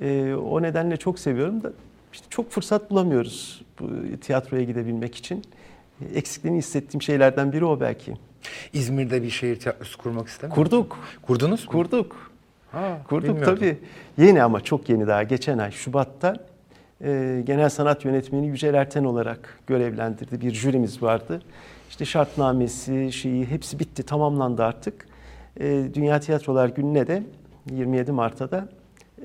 E, 0.00 0.34
o 0.34 0.62
nedenle 0.62 0.96
çok 0.96 1.18
seviyorum 1.18 1.62
da 1.62 1.72
işte 2.12 2.26
çok 2.30 2.50
fırsat 2.50 2.90
bulamıyoruz 2.90 3.62
bu 3.80 3.90
tiyatroya 4.20 4.62
gidebilmek 4.62 5.14
için. 5.14 5.42
E, 6.00 6.18
eksikliğini 6.18 6.58
hissettiğim 6.58 7.02
şeylerden 7.02 7.52
biri 7.52 7.64
o 7.64 7.80
belki. 7.80 8.14
İzmir'de 8.72 9.22
bir 9.22 9.30
şehir 9.30 9.56
tiyatrosu 9.60 9.98
kurmak 9.98 10.28
istemiyor? 10.28 10.54
Kurduk. 10.56 10.98
Kurdunuz 11.22 11.64
mu? 11.64 11.70
Kurduk. 11.70 12.32
Ha, 12.72 12.98
Kurduk 13.08 13.28
bilmiyordum. 13.28 13.54
tabii. 13.56 13.78
Yeni 14.18 14.42
ama 14.42 14.60
çok 14.60 14.88
yeni 14.88 15.06
daha 15.06 15.22
geçen 15.22 15.58
ay 15.58 15.70
Şubat'ta 15.70 16.36
e, 17.04 17.42
genel 17.46 17.68
sanat 17.68 18.04
yönetmeni 18.04 18.46
Yücel 18.46 18.74
Erten 18.74 19.04
olarak 19.04 19.58
görevlendirdi. 19.66 20.40
Bir 20.40 20.54
jürimiz 20.54 21.02
vardı. 21.02 21.42
İşte 21.90 22.04
şartnamesi, 22.04 23.12
şeyi 23.12 23.46
hepsi 23.46 23.78
bitti, 23.78 24.02
tamamlandı 24.02 24.64
artık. 24.64 25.06
E, 25.60 25.84
Dünya 25.94 26.20
Tiyatrolar 26.20 26.68
Günü'ne 26.68 27.06
de 27.06 27.22
27 27.70 28.12
Mart'ta 28.12 28.50
da 28.50 28.68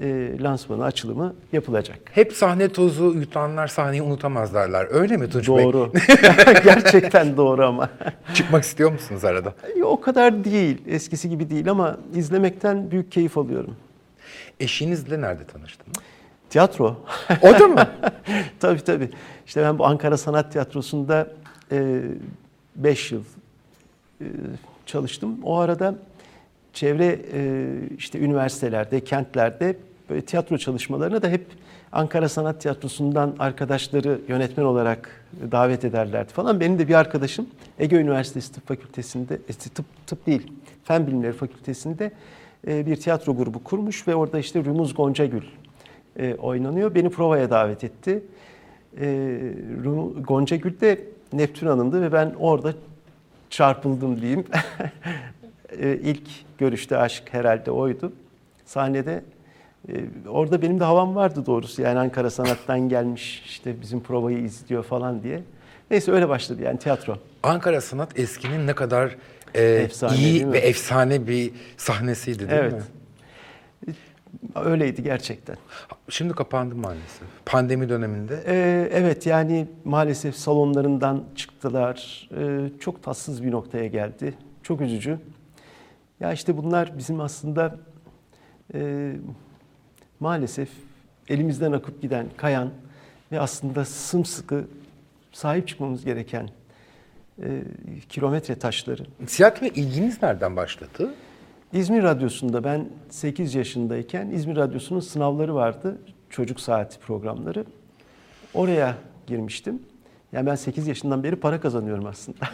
e, 0.01 0.39
lansmanı, 0.39 0.83
açılımı 0.83 1.35
yapılacak. 1.53 1.99
Hep 2.11 2.33
sahne 2.33 2.69
tozu 2.69 3.05
yutanlar 3.05 3.67
sahneyi 3.67 4.01
unutamaz 4.01 4.53
derler. 4.53 4.87
Öyle 4.89 5.17
mi 5.17 5.29
Tunç? 5.29 5.47
Doğru. 5.47 5.91
Gerçekten 6.63 7.37
doğru 7.37 7.65
ama. 7.65 7.89
Çıkmak 8.33 8.63
istiyor 8.63 8.91
musunuz 8.91 9.25
arada? 9.25 9.53
o 9.83 10.01
kadar 10.01 10.43
değil, 10.43 10.77
eskisi 10.87 11.29
gibi 11.29 11.49
değil 11.49 11.71
ama 11.71 11.97
izlemekten 12.15 12.91
büyük 12.91 13.11
keyif 13.11 13.37
alıyorum. 13.37 13.75
Eşinizle 14.59 15.21
nerede 15.21 15.43
tanıştınız? 15.43 15.97
Tiyatro. 16.49 16.97
O 17.41 17.59
da 17.59 17.67
mı? 17.67 17.87
tabii 18.59 18.81
tabii. 18.81 19.09
İşte 19.45 19.61
ben 19.61 19.79
bu 19.79 19.85
Ankara 19.85 20.17
Sanat 20.17 20.51
Tiyatrosu'nda 20.51 21.27
5 22.75 23.11
yıl 23.11 23.23
e, 24.21 24.25
çalıştım. 24.85 25.39
O 25.43 25.57
arada 25.57 25.95
çevre 26.73 27.19
e, 27.33 27.65
işte 27.97 28.19
üniversitelerde, 28.19 29.03
kentlerde 29.03 29.77
böyle 30.09 30.21
tiyatro 30.21 30.57
çalışmalarına 30.57 31.21
da 31.21 31.27
hep 31.27 31.45
Ankara 31.91 32.29
Sanat 32.29 32.61
Tiyatrosu'ndan 32.61 33.35
arkadaşları 33.39 34.19
yönetmen 34.27 34.65
olarak 34.65 35.25
davet 35.51 35.85
ederlerdi 35.85 36.33
falan. 36.33 36.59
Benim 36.59 36.79
de 36.79 36.87
bir 36.87 36.93
arkadaşım 36.93 37.47
Ege 37.79 37.95
Üniversitesi 37.95 38.53
Tıp 38.53 38.67
Fakültesi'nde, 38.67 39.35
e, 39.35 39.53
tıp, 39.53 39.85
tıp 40.07 40.25
değil, 40.25 40.51
Fen 40.83 41.07
Bilimleri 41.07 41.33
Fakültesi'nde 41.33 42.11
e, 42.67 42.85
bir 42.85 42.95
tiyatro 42.95 43.35
grubu 43.35 43.63
kurmuş 43.63 44.07
ve 44.07 44.15
orada 44.15 44.39
işte 44.39 44.65
Rumuz 44.65 44.95
Goncagül 44.95 45.43
e, 46.19 46.35
oynanıyor. 46.35 46.95
Beni 46.95 47.09
provaya 47.09 47.49
davet 47.49 47.83
etti. 47.83 48.23
Goncagül 50.27 50.79
de 50.79 51.03
Neptün 51.33 51.67
Hanım'dı 51.67 52.01
ve 52.01 52.11
ben 52.13 52.33
orada 52.39 52.73
çarpıldım 53.49 54.21
diyeyim. 54.21 54.45
ilk 55.81 56.21
görüşte 56.57 56.97
aşk 56.97 57.23
herhalde 57.31 57.71
oydu. 57.71 58.13
Sahnede 58.65 59.23
orada 60.29 60.61
benim 60.61 60.79
de 60.79 60.83
havam 60.83 61.15
vardı 61.15 61.45
doğrusu. 61.45 61.81
Yani 61.81 61.99
Ankara 61.99 62.29
Sanat'tan 62.29 62.89
gelmiş 62.89 63.43
işte 63.45 63.81
bizim 63.81 63.99
provayı 64.03 64.37
izliyor 64.37 64.83
falan 64.83 65.23
diye. 65.23 65.43
Neyse 65.91 66.11
öyle 66.11 66.29
başladı 66.29 66.61
yani 66.61 66.79
tiyatro. 66.79 67.17
Ankara 67.43 67.81
Sanat 67.81 68.19
eskinin 68.19 68.67
ne 68.67 68.75
kadar 68.75 69.15
e, 69.55 69.63
Efsane, 69.63 70.17
iyi 70.17 70.51
ve 70.51 70.57
efsane 70.57 71.27
bir 71.27 71.51
sahnesiydi 71.77 72.39
değil 72.39 72.61
evet. 72.61 72.73
mi? 72.73 72.81
Öyleydi 74.55 75.03
gerçekten. 75.03 75.57
Şimdi 76.09 76.33
kapandı 76.33 76.75
maalesef. 76.75 77.27
Pandemi 77.45 77.89
döneminde. 77.89 78.43
Ee, 78.47 78.89
evet 78.91 79.25
yani 79.25 79.67
maalesef 79.85 80.35
salonlarından 80.35 81.23
çıktılar. 81.35 82.29
Ee, 82.37 82.79
çok 82.79 83.03
tatsız 83.03 83.43
bir 83.43 83.51
noktaya 83.51 83.87
geldi. 83.87 84.33
Çok 84.63 84.81
üzücü. 84.81 85.19
Ya 86.19 86.33
işte 86.33 86.57
bunlar 86.57 86.97
bizim 86.97 87.21
aslında 87.21 87.75
e, 88.73 89.11
maalesef 90.19 90.69
elimizden 91.27 91.71
akıp 91.71 92.01
giden, 92.01 92.27
kayan 92.37 92.71
ve 93.31 93.39
aslında 93.39 93.85
sımsıkı 93.85 94.65
sahip 95.31 95.67
çıkmamız 95.67 96.05
gereken 96.05 96.49
e, 97.43 97.63
kilometre 98.09 98.55
taşları. 98.55 99.03
Tiyatroya 99.27 99.71
ilginiz 99.71 100.23
nereden 100.23 100.55
başladı? 100.55 101.13
İzmir 101.73 102.03
Radyosu'nda 102.03 102.63
ben 102.63 102.89
8 103.09 103.55
yaşındayken 103.55 104.29
İzmir 104.29 104.55
Radyosu'nun 104.55 104.99
sınavları 104.99 105.55
vardı. 105.55 105.97
Çocuk 106.29 106.59
saati 106.59 106.99
programları. 106.99 107.65
Oraya 108.53 108.95
girmiştim. 109.27 109.81
Yani 110.31 110.45
ben 110.45 110.55
8 110.55 110.87
yaşından 110.87 111.23
beri 111.23 111.35
para 111.35 111.61
kazanıyorum 111.61 112.05
aslında. 112.05 112.49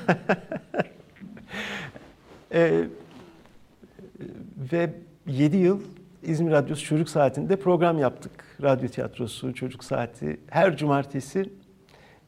Ee, 2.54 2.84
ve 4.72 4.90
7 5.28 5.58
yıl 5.58 5.82
İzmir 6.24 6.52
Radyosu 6.52 6.86
Çocuk 6.86 7.10
Saati'nde 7.10 7.56
program 7.56 8.00
yaptık. 8.00 8.32
Radyo 8.62 8.90
tiyatrosu, 8.90 9.54
çocuk 9.54 9.84
saati. 9.84 10.40
Her 10.50 10.78
cumartesi 10.78 11.50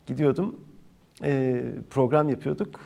gidiyordum. 0.05 0.59
Ee, 1.23 1.63
program 1.89 2.29
yapıyorduk. 2.29 2.79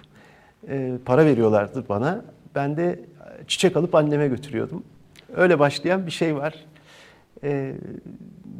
Ee, 0.67 0.93
para 1.05 1.25
veriyorlardı 1.25 1.89
bana. 1.89 2.25
Ben 2.55 2.77
de 2.77 3.05
çiçek 3.47 3.77
alıp 3.77 3.95
anneme 3.95 4.27
götürüyordum. 4.27 4.83
Öyle 5.35 5.59
başlayan 5.59 6.05
bir 6.05 6.11
şey 6.11 6.35
var. 6.35 6.65
Ee, 7.43 7.75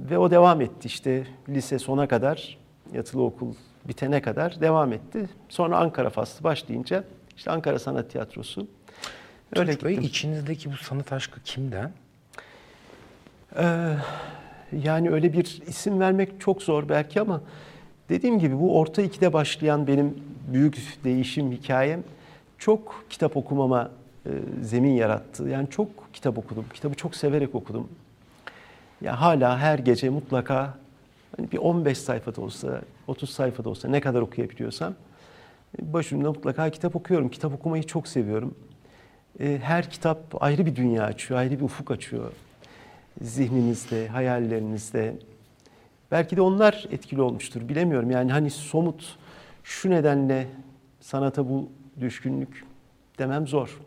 ve 0.09 0.17
o 0.17 0.31
devam 0.31 0.61
etti 0.61 0.87
işte 0.87 1.27
lise 1.49 1.79
sona 1.79 2.07
kadar, 2.07 2.57
yatılı 2.93 3.23
okul 3.23 3.53
bitene 3.87 4.21
kadar 4.21 4.61
devam 4.61 4.93
etti. 4.93 5.29
Sonra 5.49 5.77
Ankara 5.77 6.09
faslı 6.09 6.43
başlayınca 6.43 7.03
işte 7.37 7.51
Ankara 7.51 7.79
Sanat 7.79 8.11
Tiyatrosu. 8.11 8.67
Öyle 9.55 9.71
Tunç 9.71 9.83
Bey, 9.83 10.05
içinizdeki 10.05 10.71
bu 10.71 10.77
sanat 10.77 11.13
aşkı 11.13 11.41
kimden? 11.43 11.91
Ee, 13.57 13.95
yani 14.83 15.09
öyle 15.09 15.33
bir 15.33 15.61
isim 15.67 15.99
vermek 15.99 16.41
çok 16.41 16.63
zor 16.63 16.89
belki 16.89 17.21
ama 17.21 17.41
dediğim 18.09 18.39
gibi 18.39 18.59
bu 18.59 18.79
orta 18.79 19.01
ikide 19.01 19.33
başlayan 19.33 19.87
benim 19.87 20.17
büyük 20.53 20.97
değişim 21.03 21.51
hikayem 21.51 22.03
çok 22.57 23.05
kitap 23.09 23.37
okumama 23.37 23.91
e, 24.25 24.29
zemin 24.61 24.93
yarattı. 24.93 25.43
Yani 25.43 25.69
çok 25.69 25.87
kitap 26.13 26.37
okudum. 26.37 26.65
Kitabı 26.73 26.95
çok 26.95 27.15
severek 27.15 27.55
okudum. 27.55 27.87
Ya 29.01 29.21
hala 29.21 29.59
her 29.59 29.79
gece 29.79 30.09
mutlaka 30.09 30.73
hani 31.37 31.51
bir 31.51 31.57
15 31.57 31.97
sayfada 31.97 32.41
olsa, 32.41 32.81
30 33.07 33.29
sayfada 33.29 33.69
olsa 33.69 33.87
ne 33.87 34.01
kadar 34.01 34.21
okuyabiliyorsam 34.21 34.93
başımda 35.81 36.27
mutlaka 36.27 36.69
kitap 36.69 36.95
okuyorum. 36.95 37.29
Kitap 37.29 37.53
okumayı 37.53 37.83
çok 37.83 38.07
seviyorum. 38.07 38.55
E, 39.39 39.59
Her 39.63 39.89
kitap 39.89 40.19
ayrı 40.43 40.65
bir 40.65 40.75
dünya 40.75 41.03
açıyor, 41.03 41.39
ayrı 41.39 41.59
bir 41.59 41.63
ufuk 41.65 41.91
açıyor 41.91 42.31
zihninizde, 43.21 44.07
hayallerinizde. 44.07 45.15
Belki 46.11 46.37
de 46.37 46.41
onlar 46.41 46.87
etkili 46.91 47.21
olmuştur, 47.21 47.69
bilemiyorum. 47.69 48.11
Yani 48.11 48.31
hani 48.31 48.49
somut 48.49 49.17
şu 49.63 49.89
nedenle 49.89 50.47
sanata 50.99 51.49
bu 51.49 51.69
düşkünlük 51.99 52.63
demem 53.19 53.47
zor. 53.47 53.79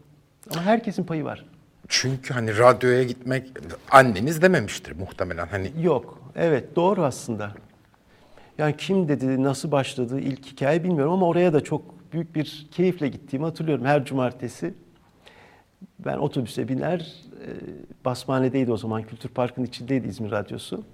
Ama 0.51 0.63
herkesin 0.63 1.05
payı 1.05 1.25
var. 1.25 1.45
Çünkü 1.89 2.35
hani 2.35 2.59
radyoya 2.59 3.03
gitmek 3.03 3.51
anneniz 3.91 4.43
dememiştir 4.43 4.93
muhtemelen. 4.93 5.47
Hani 5.47 5.73
Yok, 5.81 6.19
evet 6.37 6.77
doğru 6.77 7.05
aslında. 7.05 7.53
Yani 8.59 8.77
kim 8.77 9.09
dedi, 9.09 9.43
nasıl 9.43 9.71
başladı 9.71 10.21
ilk 10.21 10.47
hikaye 10.47 10.85
bilmiyorum 10.85 11.13
ama 11.13 11.27
oraya 11.27 11.53
da 11.53 11.65
çok 11.65 12.13
büyük 12.13 12.35
bir 12.35 12.69
keyifle 12.71 13.09
gittiğimi 13.09 13.45
hatırlıyorum. 13.47 13.85
Her 13.85 14.05
cumartesi 14.05 14.75
ben 15.99 16.18
otobüse 16.18 16.68
biner, 16.68 17.01
e, 17.01 17.49
Basmane'deydi 18.05 18.73
o 18.73 18.77
zaman, 18.77 19.03
Kültür 19.03 19.29
Parkı'nın 19.29 19.66
içindeydi 19.66 20.09
İzmir 20.09 20.31
Radyosu. 20.31 20.85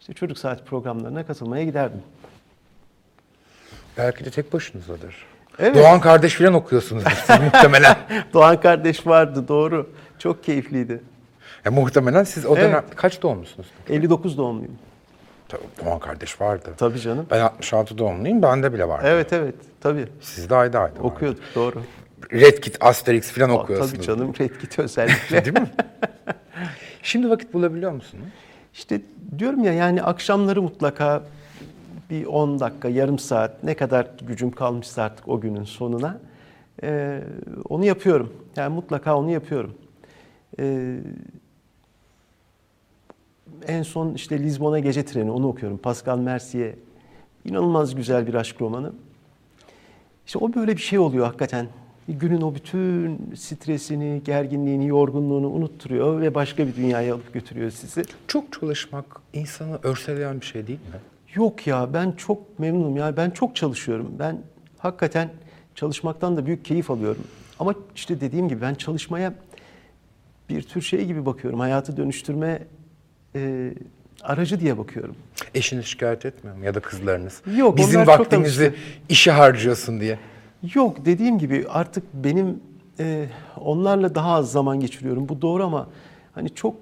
İşte 0.00 0.12
çocuk 0.12 0.38
saati 0.38 0.64
programlarına 0.64 1.26
katılmaya 1.26 1.64
giderdim. 1.64 2.02
belki 3.98 4.24
de 4.24 4.30
tek 4.30 4.52
başınızadır. 4.52 5.26
Evet. 5.58 5.76
Doğan 5.76 6.00
kardeş 6.00 6.34
falan 6.34 6.54
okuyorsunuz 6.54 7.02
siz 7.26 7.40
muhtemelen. 7.40 7.96
Doğan 8.32 8.60
kardeş 8.60 9.06
vardı, 9.06 9.48
doğru. 9.48 9.90
Çok 10.18 10.44
keyifliydi. 10.44 11.00
Ya, 11.64 11.70
muhtemelen 11.70 12.24
siz 12.24 12.46
o 12.46 12.56
Evet. 12.56 12.64
dönem 12.68 12.84
kaç 12.96 13.22
doğumlusunuz? 13.22 13.66
59 13.88 14.38
doğumluyum. 14.38 14.78
Tabii, 15.48 15.62
Doğan 15.84 15.98
kardeş 15.98 16.40
vardı. 16.40 16.70
Tabii 16.76 17.00
canım. 17.00 17.26
Ben 17.30 17.40
66 17.40 17.98
doğumluyum. 17.98 18.42
Bende 18.42 18.72
bile 18.72 18.88
vardı. 18.88 19.06
Evet 19.08 19.32
evet, 19.32 19.54
tabii. 19.80 20.06
Sizde 20.20 20.54
ayda 20.56 20.80
ayda 20.80 20.94
vardı. 20.94 21.02
Okuyorduk, 21.06 21.42
doğru. 21.54 21.82
Red 22.32 22.58
Kit, 22.58 22.76
Asterix 22.80 23.30
falan 23.30 23.50
okuyorsunuz. 23.50 23.92
Tabii 23.92 24.02
canım, 24.02 24.32
Redkit 24.40 24.78
özellikle. 24.78 25.44
Değil 25.44 25.60
mi? 25.60 25.70
Şimdi 27.02 27.30
vakit 27.30 27.54
bulabiliyor 27.54 27.92
musunuz? 27.92 28.24
İşte 28.74 29.00
diyorum 29.38 29.64
ya 29.64 29.72
yani 29.72 30.02
akşamları 30.02 30.62
mutlaka 30.62 31.22
bir 32.10 32.26
10 32.26 32.60
dakika, 32.60 32.88
yarım 32.88 33.18
saat 33.18 33.64
ne 33.64 33.74
kadar 33.74 34.10
gücüm 34.22 34.50
kalmışsa 34.50 35.02
artık 35.02 35.28
o 35.28 35.40
günün 35.40 35.64
sonuna 35.64 36.20
e, 36.82 37.20
onu 37.68 37.84
yapıyorum. 37.84 38.32
Yani 38.56 38.74
mutlaka 38.74 39.16
onu 39.16 39.30
yapıyorum. 39.30 39.74
E, 40.58 40.96
en 43.66 43.82
son 43.82 44.14
işte 44.14 44.38
Lizbon'a 44.38 44.78
Gece 44.78 45.04
Treni 45.04 45.30
onu 45.30 45.48
okuyorum. 45.48 45.78
Pascal 45.78 46.18
Mercier. 46.18 46.74
İnanılmaz 47.44 47.94
güzel 47.94 48.26
bir 48.26 48.34
aşk 48.34 48.60
romanı. 48.60 48.92
İşte 50.26 50.38
o 50.38 50.54
böyle 50.54 50.76
bir 50.76 50.82
şey 50.82 50.98
oluyor 50.98 51.26
hakikaten. 51.26 51.66
Günün 52.08 52.40
o 52.40 52.54
bütün 52.54 53.20
stresini, 53.36 54.22
gerginliğini, 54.24 54.88
yorgunluğunu 54.88 55.48
unutturuyor 55.48 56.20
ve 56.20 56.34
başka 56.34 56.66
bir 56.66 56.76
dünyaya 56.76 57.14
alıp 57.14 57.34
götürüyor 57.34 57.70
sizi. 57.70 58.02
Çok 58.28 58.52
çalışmak 58.52 59.04
insanı 59.32 59.78
örseleyen 59.82 60.40
bir 60.40 60.46
şey 60.46 60.66
değil 60.66 60.78
mi? 60.78 61.00
Yok 61.34 61.66
ya 61.66 61.94
ben 61.94 62.12
çok 62.12 62.58
memnunum 62.58 62.96
ya 62.96 63.16
ben 63.16 63.30
çok 63.30 63.56
çalışıyorum. 63.56 64.12
Ben 64.18 64.38
hakikaten 64.78 65.30
çalışmaktan 65.74 66.36
da 66.36 66.46
büyük 66.46 66.64
keyif 66.64 66.90
alıyorum. 66.90 67.24
Ama 67.58 67.74
işte 67.94 68.20
dediğim 68.20 68.48
gibi 68.48 68.60
ben 68.60 68.74
çalışmaya 68.74 69.34
bir 70.48 70.62
tür 70.62 70.82
şey 70.82 71.04
gibi 71.04 71.26
bakıyorum. 71.26 71.60
Hayatı 71.60 71.96
dönüştürme 71.96 72.62
e, 73.36 73.70
aracı 74.22 74.60
diye 74.60 74.78
bakıyorum. 74.78 75.16
Eşiniz 75.54 75.86
şikayet 75.86 76.26
etmiyor 76.26 76.56
mu 76.56 76.64
ya 76.64 76.74
da 76.74 76.80
kızlarınız? 76.80 77.42
Yok, 77.56 77.76
Bizim 77.76 78.06
vaktimizi 78.06 78.74
işe 79.08 79.30
harcıyorsun 79.30 80.00
diye. 80.00 80.18
Yok 80.74 81.04
dediğim 81.04 81.38
gibi 81.38 81.66
artık 81.68 82.04
benim 82.14 82.60
e, 83.00 83.26
onlarla 83.60 84.14
daha 84.14 84.32
az 84.34 84.52
zaman 84.52 84.80
geçiriyorum. 84.80 85.28
Bu 85.28 85.42
doğru 85.42 85.64
ama 85.64 85.88
hani 86.32 86.50
çok 86.50 86.74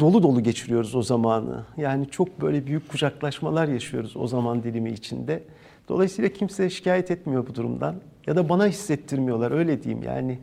dolu 0.00 0.22
dolu 0.22 0.42
geçiriyoruz 0.42 0.94
o 0.94 1.02
zamanı. 1.02 1.64
Yani 1.76 2.10
çok 2.10 2.40
böyle 2.40 2.66
büyük 2.66 2.88
kucaklaşmalar 2.88 3.68
yaşıyoruz 3.68 4.16
o 4.16 4.26
zaman 4.26 4.62
dilimi 4.62 4.90
içinde. 4.90 5.44
Dolayısıyla 5.88 6.32
kimse 6.32 6.70
şikayet 6.70 7.10
etmiyor 7.10 7.46
bu 7.46 7.54
durumdan. 7.54 7.94
Ya 8.26 8.36
da 8.36 8.48
bana 8.48 8.66
hissettirmiyorlar 8.66 9.50
öyle 9.50 9.82
diyeyim 9.82 10.04
yani. 10.04 10.38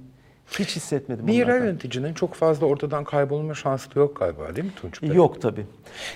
Hiç 0.51 0.75
hissetmedim 0.75 1.27
Bir 1.27 1.33
yerel 1.33 1.63
yöneticinin 1.65 2.13
çok 2.13 2.33
fazla 2.33 2.65
ortadan 2.65 3.03
kaybolma 3.03 3.53
şansı 3.53 3.95
da 3.95 3.99
yok 3.99 4.19
galiba 4.19 4.55
değil 4.55 4.65
mi 4.65 4.73
Tunç 4.81 5.01
Bey? 5.01 5.09
Yok 5.09 5.41
tabii. 5.41 5.65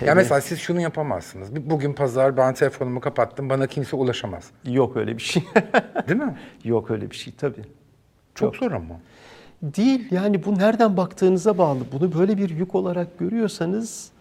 Ya 0.05 0.15
mesela 0.15 0.41
siz 0.41 0.59
şunu 0.59 0.81
yapamazsınız. 0.81 1.55
Bugün 1.55 1.93
pazar 1.93 2.37
ben 2.37 2.53
telefonumu 2.53 2.99
kapattım 2.99 3.49
bana 3.49 3.67
kimse 3.67 3.95
ulaşamaz. 3.95 4.49
Yok 4.65 4.97
öyle 4.97 5.17
bir 5.17 5.21
şey. 5.21 5.43
Değil 6.07 6.19
mi? 6.19 6.37
Yok 6.63 6.91
öyle 6.91 7.11
bir 7.11 7.15
şey 7.15 7.33
tabii. 7.37 7.63
Çok 8.35 8.55
zor 8.55 8.71
ama. 8.71 8.99
Değil 9.61 10.11
yani 10.11 10.45
bu 10.45 10.59
nereden 10.59 10.97
baktığınıza 10.97 11.57
bağlı. 11.57 11.79
Bunu 11.91 12.13
böyle 12.13 12.37
bir 12.37 12.49
yük 12.49 12.75
olarak 12.75 13.19
görüyorsanız 13.19 14.11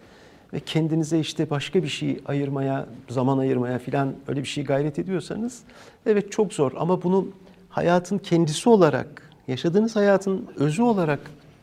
ve 0.53 0.59
kendinize 0.59 1.19
işte 1.19 1.49
başka 1.49 1.83
bir 1.83 1.87
şey 1.87 2.19
ayırmaya, 2.25 2.85
zaman 3.09 3.37
ayırmaya 3.37 3.79
filan 3.79 4.13
öyle 4.27 4.41
bir 4.41 4.47
şey 4.47 4.63
gayret 4.63 4.99
ediyorsanız 4.99 5.59
evet 6.05 6.31
çok 6.31 6.53
zor 6.53 6.71
ama 6.77 7.03
bunu 7.03 7.27
hayatın 7.69 8.17
kendisi 8.17 8.69
olarak, 8.69 9.28
yaşadığınız 9.49 9.95
hayatın 9.95 10.47
özü 10.55 10.81
olarak 10.81 11.19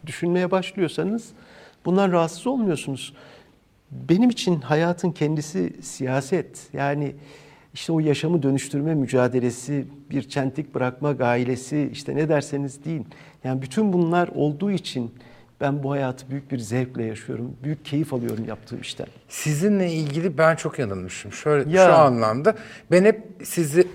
düşünmeye 0.07 0.51
başlıyorsanız 0.51 1.29
bundan 1.85 2.13
rahatsız 2.13 2.47
olmuyorsunuz. 2.47 3.15
Benim 3.91 4.31
için 4.31 4.61
hayatın 4.61 5.11
kendisi 5.11 5.73
siyaset. 5.83 6.69
Yani 6.73 7.15
işte 7.75 7.93
o 7.93 8.01
yaşamı 8.01 8.43
dönüştürme 8.43 8.95
mücadelesi, 8.95 9.85
bir 10.11 10.29
çentik 10.29 10.75
bırakma 10.75 11.13
gailesi, 11.13 11.91
işte 11.93 12.17
ne 12.17 12.29
derseniz 12.29 12.85
deyin. 12.85 13.07
Yani 13.45 13.63
bütün 13.63 13.93
bunlar 13.93 14.29
olduğu 14.29 14.71
için 14.71 15.15
ben 15.61 15.83
bu 15.83 15.91
hayatı 15.91 16.31
büyük 16.31 16.51
bir 16.53 16.59
zevkle 16.59 17.05
yaşıyorum. 17.05 17.57
Büyük 17.65 17.85
keyif 17.85 18.13
alıyorum 18.15 18.45
yaptığım 18.49 18.81
işten. 18.81 19.07
Sizinle 19.29 19.93
ilgili 19.93 20.39
ben 20.39 20.57
çok 20.57 20.79
yanılmışım. 20.79 21.33
Şöyle 21.33 21.71
Ya. 21.71 21.87
şu 21.87 21.93
anlamda 21.93 22.55
ben 22.91 23.05
hep 23.05 23.23
sizi 23.45 23.89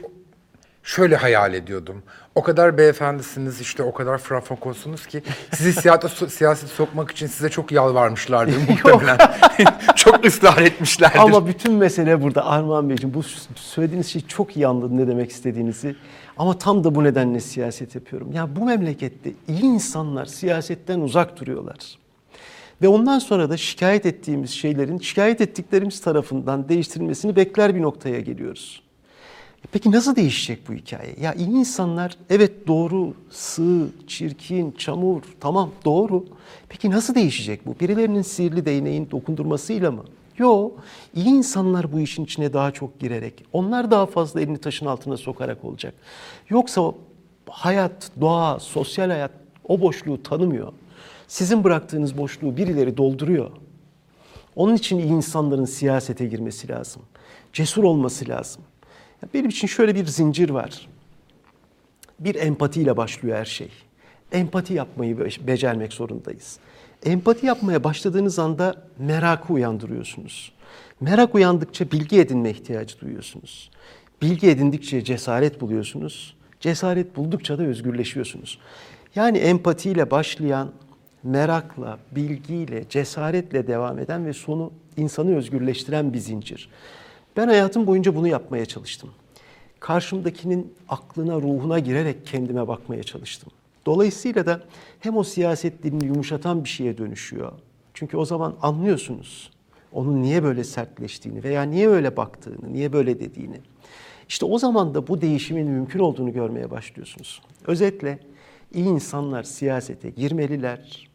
şöyle 0.84 1.16
hayal 1.16 1.54
ediyordum. 1.54 2.04
O 2.36 2.44
kadar 2.44 2.78
beyefendisiniz 2.78 3.62
işte 3.62 3.84
o 3.84 3.94
kadar 3.94 4.18
frafokosunuz 4.18 5.06
ki 5.06 5.24
sizi 5.54 5.74
siyasete, 5.82 6.30
siyasete 6.30 6.74
sokmak 6.74 7.12
için 7.12 7.28
size 7.28 7.50
çok 7.50 7.72
yalvarmışlardır 7.72 8.70
muhtemelen. 8.70 9.18
çok 9.96 10.26
ısrar 10.26 10.62
etmişlerdir. 10.62 11.20
Ama 11.20 11.48
bütün 11.48 11.74
mesele 11.74 12.22
burada 12.22 12.46
Armağan 12.46 12.90
Beyciğim. 12.90 13.14
Bu 13.14 13.24
söylediğiniz 13.56 14.08
şey 14.08 14.28
çok 14.28 14.58
iyi 14.58 14.68
anladım 14.68 14.98
ne 14.98 15.08
demek 15.08 15.32
istediğinizi. 15.32 15.96
Ama 16.38 16.58
tam 16.58 16.84
da 16.84 16.96
bu 16.96 17.04
nedenle 17.04 17.40
siyaset 17.40 17.96
yapıyorum. 17.96 18.32
Ya 18.32 18.56
bu 18.56 18.66
memlekette 18.66 19.32
iyi 19.48 19.64
insanlar 19.64 20.26
siyasetten 20.26 21.00
uzak 21.00 21.40
duruyorlar. 21.40 21.98
Ve 22.82 22.88
ondan 22.88 23.20
sonra 23.20 23.50
da 23.50 23.58
şikayet 23.58 24.06
ettiğimiz 24.06 24.50
şeylerin 24.50 24.98
şikayet 24.98 25.42
ettiklerimiz 25.42 26.02
tarafından 26.02 26.70
değiştirilmesini 26.70 27.36
bekler 27.36 27.76
bir 27.76 27.82
noktaya 27.82 28.20
geliyoruz. 28.20 28.82
E 29.66 29.68
Peki 29.72 29.92
nasıl 29.92 30.16
değişecek 30.16 30.70
bu 30.70 30.74
hikaye? 30.74 31.16
Ya 31.22 31.34
iyi 31.34 31.50
insanlar 31.50 32.18
evet 32.30 32.68
doğru, 32.68 33.14
sığ, 33.30 33.88
çirkin, 34.08 34.72
çamur 34.72 35.22
tamam 35.40 35.70
doğru. 35.86 36.26
Peki 36.70 36.90
nasıl 36.90 37.16
değişecek 37.16 37.66
bu? 37.66 37.76
Birilerinin 37.80 38.22
sihirli 38.22 38.66
değneğin 38.66 39.08
dokundurmasıyla 39.12 39.92
mı? 39.92 40.04
Yo, 40.38 40.72
iyi 41.16 41.28
insanlar 41.28 41.94
bu 41.94 42.00
işin 42.00 42.26
içine 42.26 42.54
daha 42.54 42.72
çok 42.72 43.00
girerek, 43.00 43.46
onlar 43.54 43.92
daha 43.92 44.06
fazla 44.06 44.42
elini 44.42 44.58
taşın 44.58 44.86
altına 44.86 45.18
sokarak 45.18 45.66
olacak. 45.66 45.94
Yoksa 46.50 46.92
hayat, 47.50 48.12
doğa, 48.22 48.60
sosyal 48.60 49.10
hayat 49.10 49.32
o 49.68 49.82
boşluğu 49.82 50.24
tanımıyor. 50.24 50.74
Sizin 51.28 51.64
bıraktığınız 51.64 52.18
boşluğu 52.18 52.58
birileri 52.58 52.98
dolduruyor. 52.98 53.52
Onun 54.56 54.76
için 54.76 55.00
iyi 55.00 55.12
insanların 55.12 55.66
siyasete 55.66 56.26
girmesi 56.26 56.70
lazım. 56.70 57.02
Cesur 57.54 57.84
olması 57.84 58.30
lazım. 58.30 58.62
Benim 59.34 59.50
için 59.50 59.68
şöyle 59.68 59.96
bir 59.96 60.06
zincir 60.06 60.50
var. 60.50 60.88
Bir 62.20 62.36
empatiyle 62.36 62.98
başlıyor 62.98 63.38
her 63.38 63.46
şey. 63.46 63.70
Empati 64.32 64.74
yapmayı 64.74 65.20
be- 65.20 65.48
becermek 65.48 65.94
zorundayız. 65.94 66.60
Empati 67.06 67.46
yapmaya 67.46 67.84
başladığınız 67.84 68.40
anda 68.40 68.76
merakı 69.00 69.54
uyandırıyorsunuz. 69.54 70.52
Merak 71.02 71.36
uyandıkça 71.36 71.92
bilgi 71.92 72.20
edinme 72.20 72.50
ihtiyacı 72.50 73.00
duyuyorsunuz. 73.00 73.72
Bilgi 74.22 74.50
edindikçe 74.50 75.04
cesaret 75.04 75.62
buluyorsunuz. 75.62 76.36
Cesaret 76.60 77.16
buldukça 77.16 77.58
da 77.58 77.64
özgürleşiyorsunuz. 77.64 78.60
Yani 79.16 79.38
empatiyle 79.38 80.12
başlayan, 80.12 80.72
merakla, 81.24 81.98
bilgiyle, 82.12 82.90
cesaretle 82.90 83.68
devam 83.68 84.00
eden 84.00 84.26
ve 84.26 84.34
sonu 84.34 84.72
insanı 84.98 85.36
özgürleştiren 85.36 86.14
bir 86.14 86.18
zincir. 86.20 86.70
Ben 87.38 87.48
hayatım 87.48 87.88
boyunca 87.88 88.16
bunu 88.16 88.28
yapmaya 88.28 88.66
çalıştım. 88.66 89.10
Karşımdakinin 89.80 90.74
aklına, 90.90 91.36
ruhuna 91.36 91.80
girerek 91.80 92.28
kendime 92.28 92.68
bakmaya 92.68 93.04
çalıştım. 93.04 93.52
Dolayısıyla 93.86 94.46
da 94.46 94.62
hem 95.00 95.18
o 95.18 95.24
siyaset 95.24 95.84
dilini 95.84 96.06
yumuşatan 96.06 96.64
bir 96.64 96.70
şeye 96.70 96.98
dönüşüyor. 96.98 97.52
Çünkü 97.94 98.18
o 98.18 98.26
zaman 98.26 98.56
anlıyorsunuz 98.62 99.52
onun 99.94 100.22
niye 100.22 100.44
böyle 100.44 100.64
sertleştiğini 100.64 101.44
veya 101.44 101.64
niye 101.64 101.90
öyle 101.90 102.18
baktığını, 102.18 102.74
niye 102.74 102.94
böyle 102.94 103.20
dediğini. 103.20 103.60
İşte 104.30 104.46
o 104.46 104.58
zaman 104.58 104.94
da 104.94 105.08
bu 105.08 105.22
değişimin 105.22 105.68
mümkün 105.68 106.00
olduğunu 106.00 106.34
görmeye 106.34 106.72
başlıyorsunuz. 106.72 107.42
Özetle 107.68 108.20
iyi 108.74 108.86
insanlar 108.86 109.44
siyasete 109.44 110.10
girmeliler. 110.10 111.11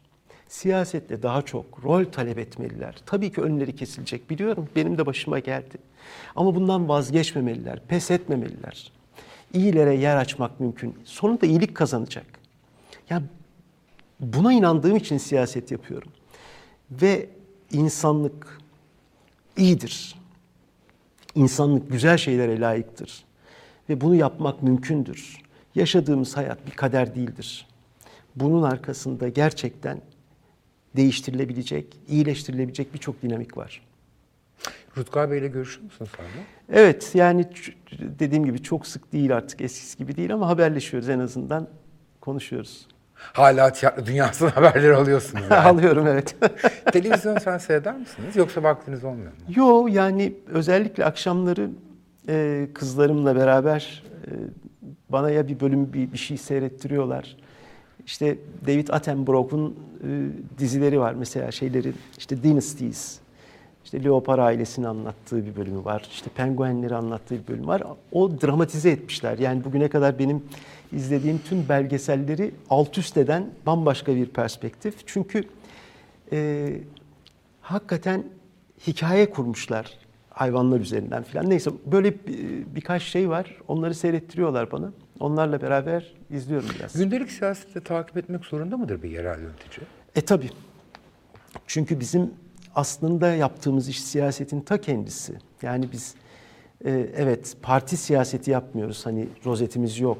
Siyasette 0.47 1.23
daha 1.23 1.41
çok 1.41 1.83
rol 1.83 2.05
talep 2.05 2.37
etmeliler. 2.37 2.95
Tabii 3.05 3.31
ki 3.31 3.41
önleri 3.41 3.75
kesilecek 3.75 4.29
biliyorum. 4.29 4.69
Benim 4.75 4.97
de 4.97 5.05
başıma 5.05 5.39
geldi. 5.39 5.77
Ama 6.35 6.55
bundan 6.55 6.89
vazgeçmemeliler, 6.89 7.79
pes 7.87 8.11
etmemeliler. 8.11 8.91
İyilere 9.53 9.95
yer 9.95 10.17
açmak 10.17 10.59
mümkün. 10.59 10.95
Sonunda 11.03 11.45
iyilik 11.45 11.75
kazanacak. 11.75 12.25
Ya 13.09 13.23
buna 14.19 14.53
inandığım 14.53 14.95
için 14.95 15.17
siyaset 15.17 15.71
yapıyorum. 15.71 16.11
Ve 16.91 17.29
insanlık 17.71 18.61
iyidir. 19.57 20.15
İnsanlık 21.35 21.91
güzel 21.91 22.17
şeylere 22.17 22.59
layıktır. 22.59 23.25
Ve 23.89 24.01
bunu 24.01 24.15
yapmak 24.15 24.63
mümkündür. 24.63 25.37
Yaşadığımız 25.75 26.37
hayat 26.37 26.65
bir 26.65 26.71
kader 26.71 27.15
değildir. 27.15 27.67
Bunun 28.35 28.63
arkasında 28.63 29.29
gerçekten 29.29 30.01
değiştirilebilecek, 30.97 31.97
iyileştirilebilecek 32.07 32.93
birçok 32.93 33.21
dinamik 33.21 33.57
var. 33.57 33.81
Rutkay 34.97 35.31
Bey'le 35.31 35.47
görüşür 35.47 35.81
müsünüz 35.83 36.11
hala? 36.11 36.27
Evet 36.69 37.11
yani 37.13 37.45
dediğim 37.99 38.45
gibi 38.45 38.63
çok 38.63 38.87
sık 38.87 39.13
değil 39.13 39.35
artık 39.35 39.61
eskisi 39.61 39.97
gibi 39.97 40.15
değil 40.15 40.33
ama 40.33 40.47
haberleşiyoruz 40.47 41.09
en 41.09 41.19
azından 41.19 41.67
konuşuyoruz. 42.21 42.87
Hala 43.13 43.71
tiyatro 43.71 44.05
dünyasının 44.05 44.49
haberleri 44.55 44.95
alıyorsunuz 44.95 45.43
yani. 45.51 45.67
Alıyorum 45.67 46.07
evet. 46.07 46.35
Televizyon 46.93 47.37
sen 47.37 47.57
seyreder 47.57 47.95
misiniz 47.95 48.35
yoksa 48.35 48.63
vaktiniz 48.63 49.03
olmuyor 49.03 49.31
mu? 49.31 49.37
Yo 49.55 49.87
yani 49.87 50.33
özellikle 50.47 51.05
akşamları 51.05 51.69
e, 52.29 52.67
kızlarımla 52.73 53.35
beraber 53.35 54.03
e, 54.25 54.31
bana 55.09 55.29
ya 55.31 55.47
bir 55.47 55.59
bölüm 55.59 55.93
bir, 55.93 56.11
bir 56.13 56.17
şey 56.17 56.37
seyrettiriyorlar. 56.37 57.37
İşte 58.05 58.37
David 58.67 58.87
Attenborough'un 58.87 59.75
e, 60.03 60.07
dizileri 60.59 60.99
var 60.99 61.13
mesela 61.13 61.51
şeyleri 61.51 61.93
işte 62.17 62.43
Dynasties. 62.43 63.17
İşte 63.85 64.03
Leopar 64.03 64.39
ailesini 64.39 64.87
anlattığı 64.87 65.45
bir 65.45 65.55
bölümü 65.55 65.85
var. 65.85 66.07
İşte 66.11 66.29
penguenleri 66.35 66.95
anlattığı 66.95 67.35
bir 67.35 67.47
bölüm 67.47 67.67
var. 67.67 67.83
O 68.11 68.41
dramatize 68.41 68.89
etmişler. 68.89 69.37
Yani 69.37 69.63
bugüne 69.63 69.87
kadar 69.87 70.19
benim 70.19 70.43
izlediğim 70.93 71.39
tüm 71.49 71.69
belgeselleri 71.69 72.51
alt 72.69 72.97
üst 72.97 73.17
eden 73.17 73.45
bambaşka 73.65 74.15
bir 74.15 74.25
perspektif. 74.25 74.95
Çünkü 75.05 75.43
e, 76.31 76.69
hakikaten 77.61 78.23
hikaye 78.87 79.29
kurmuşlar 79.29 79.97
hayvanlar 80.29 80.79
üzerinden 80.79 81.23
filan. 81.23 81.49
Neyse 81.49 81.71
böyle 81.85 82.13
bir- 82.13 82.65
birkaç 82.75 83.03
şey 83.03 83.29
var. 83.29 83.57
Onları 83.67 83.93
seyrettiriyorlar 83.95 84.71
bana. 84.71 84.91
Onlarla 85.19 85.61
beraber 85.61 86.13
izliyorum 86.29 86.69
biraz. 86.79 86.93
Gündelik 86.93 87.31
siyasette 87.31 87.79
takip 87.79 88.17
etmek 88.17 88.45
zorunda 88.45 88.77
mıdır 88.77 89.03
bir 89.03 89.09
yerel 89.09 89.41
yönetici? 89.41 89.87
E 90.15 90.21
tabi. 90.21 90.49
Çünkü 91.67 91.99
bizim 91.99 92.33
aslında 92.75 93.29
yaptığımız 93.29 93.89
iş 93.89 94.03
siyasetin 94.03 94.61
ta 94.61 94.81
kendisi. 94.81 95.33
Yani 95.61 95.91
biz 95.91 96.15
e, 96.85 96.91
evet 97.15 97.57
parti 97.61 97.97
siyaseti 97.97 98.51
yapmıyoruz. 98.51 99.05
Hani 99.05 99.27
rozetimiz 99.45 99.99
yok. 99.99 100.17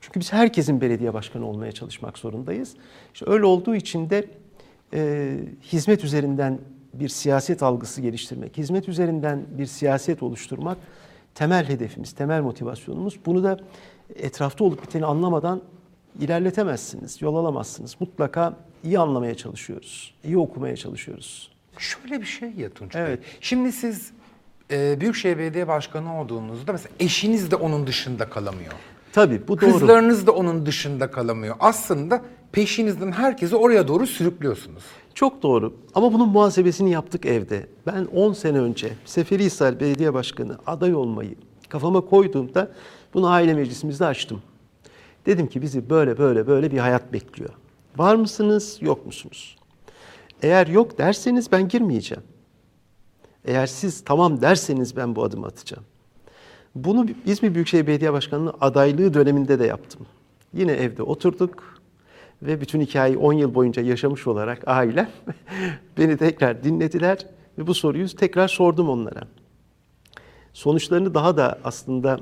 Çünkü 0.00 0.20
biz 0.20 0.32
herkesin 0.32 0.80
belediye 0.80 1.14
başkanı 1.14 1.46
olmaya 1.46 1.72
çalışmak 1.72 2.18
zorundayız. 2.18 2.74
İşte 3.14 3.26
öyle 3.28 3.44
olduğu 3.44 3.74
için 3.74 4.10
de 4.10 4.24
e, 4.94 5.34
hizmet 5.62 6.04
üzerinden 6.04 6.58
bir 6.94 7.08
siyaset 7.08 7.62
algısı 7.62 8.00
geliştirmek, 8.00 8.56
hizmet 8.56 8.88
üzerinden 8.88 9.44
bir 9.58 9.66
siyaset 9.66 10.22
oluşturmak 10.22 10.78
temel 11.34 11.68
hedefimiz, 11.68 12.12
temel 12.12 12.42
motivasyonumuz. 12.42 13.18
Bunu 13.26 13.44
da 13.44 13.58
etrafta 14.16 14.64
olup 14.64 14.82
biteni 14.82 15.06
anlamadan 15.06 15.62
ilerletemezsiniz, 16.20 17.22
yol 17.22 17.36
alamazsınız. 17.36 17.96
Mutlaka 18.00 18.56
iyi 18.84 18.98
anlamaya 18.98 19.34
çalışıyoruz, 19.34 20.14
iyi 20.24 20.38
okumaya 20.38 20.76
çalışıyoruz. 20.76 21.50
Şöyle 21.78 22.20
bir 22.20 22.26
şey 22.26 22.50
ya 22.50 22.70
Tunç 22.70 22.96
Evet. 22.96 23.18
Bey. 23.18 23.26
Şimdi 23.40 23.72
siz 23.72 24.12
e, 24.70 25.00
Büyükşehir 25.00 25.38
Belediye 25.38 25.68
Başkanı 25.68 26.20
olduğunuzda 26.20 26.72
mesela 26.72 26.90
eşiniz 27.00 27.50
de 27.50 27.56
onun 27.56 27.86
dışında 27.86 28.30
kalamıyor. 28.30 28.72
Tabii 29.12 29.48
bu 29.48 29.60
doğru. 29.60 29.72
Kızlarınız 29.72 30.26
da 30.26 30.32
onun 30.32 30.66
dışında 30.66 31.10
kalamıyor. 31.10 31.56
Aslında 31.60 32.22
peşinizden 32.52 33.12
herkesi 33.12 33.56
oraya 33.56 33.88
doğru 33.88 34.06
sürüklüyorsunuz. 34.06 34.84
Çok 35.14 35.42
doğru. 35.42 35.74
Ama 35.94 36.12
bunun 36.12 36.28
muhasebesini 36.28 36.90
yaptık 36.90 37.26
evde. 37.26 37.66
Ben 37.86 38.04
10 38.04 38.32
sene 38.32 38.58
önce 38.58 38.92
Seferihisar 39.04 39.80
Belediye 39.80 40.14
Başkanı 40.14 40.58
aday 40.66 40.94
olmayı 40.94 41.34
kafama 41.68 42.00
koyduğumda 42.00 42.70
bunu 43.14 43.28
aile 43.28 43.54
meclisimizde 43.54 44.06
açtım. 44.06 44.42
Dedim 45.26 45.46
ki 45.46 45.62
bizi 45.62 45.90
böyle 45.90 46.18
böyle 46.18 46.46
böyle 46.46 46.70
bir 46.70 46.78
hayat 46.78 47.12
bekliyor. 47.12 47.50
Var 47.96 48.14
mısınız, 48.14 48.78
yok 48.80 49.06
musunuz? 49.06 49.56
Eğer 50.42 50.66
yok 50.66 50.98
derseniz 50.98 51.52
ben 51.52 51.68
girmeyeceğim. 51.68 52.22
Eğer 53.44 53.66
siz 53.66 54.04
tamam 54.04 54.40
derseniz 54.40 54.96
ben 54.96 55.16
bu 55.16 55.22
adımı 55.22 55.46
atacağım. 55.46 55.84
Bunu 56.74 57.06
İzmir 57.26 57.54
Büyükşehir 57.54 57.86
Belediye 57.86 58.12
Başkanlığı 58.12 58.54
adaylığı 58.60 59.14
döneminde 59.14 59.58
de 59.58 59.66
yaptım. 59.66 60.06
Yine 60.54 60.72
evde 60.72 61.02
oturduk 61.02 61.80
ve 62.42 62.60
bütün 62.60 62.80
hikayeyi 62.80 63.18
10 63.18 63.32
yıl 63.32 63.54
boyunca 63.54 63.82
yaşamış 63.82 64.26
olarak 64.26 64.68
ailem 64.68 65.10
beni 65.98 66.16
tekrar 66.16 66.64
dinlediler 66.64 67.26
ve 67.58 67.66
bu 67.66 67.74
soruyu 67.74 68.08
tekrar 68.08 68.48
sordum 68.48 68.88
onlara. 68.88 69.22
Sonuçlarını 70.52 71.14
daha 71.14 71.36
da 71.36 71.58
aslında 71.64 72.20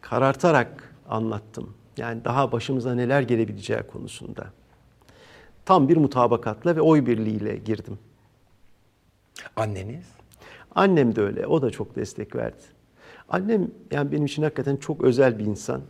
karartarak 0.00 0.94
anlattım. 1.08 1.74
Yani 1.96 2.24
daha 2.24 2.52
başımıza 2.52 2.94
neler 2.94 3.22
gelebileceği 3.22 3.82
konusunda. 3.82 4.46
Tam 5.64 5.88
bir 5.88 5.96
mutabakatla 5.96 6.76
ve 6.76 6.80
oy 6.80 7.06
birliğiyle 7.06 7.56
girdim. 7.56 7.98
Anneniz? 9.56 10.04
Annem 10.74 11.16
de 11.16 11.20
öyle. 11.20 11.46
O 11.46 11.62
da 11.62 11.70
çok 11.70 11.96
destek 11.96 12.36
verdi. 12.36 12.62
Annem 13.28 13.70
yani 13.90 14.12
benim 14.12 14.24
için 14.24 14.42
hakikaten 14.42 14.76
çok 14.76 15.04
özel 15.04 15.38
bir 15.38 15.44
insan. 15.44 15.82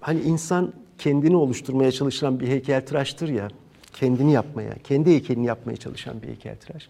Hani 0.00 0.20
insan 0.20 0.72
kendini 0.98 1.36
oluşturmaya 1.36 1.92
çalışan 1.92 2.40
bir 2.40 2.48
heykeltıraştır 2.48 3.28
ya. 3.28 3.48
Kendini 3.92 4.32
yapmaya, 4.32 4.74
kendi 4.84 5.10
heykelini 5.10 5.46
yapmaya 5.46 5.76
çalışan 5.76 6.22
bir 6.22 6.28
heykeltıraş. 6.28 6.88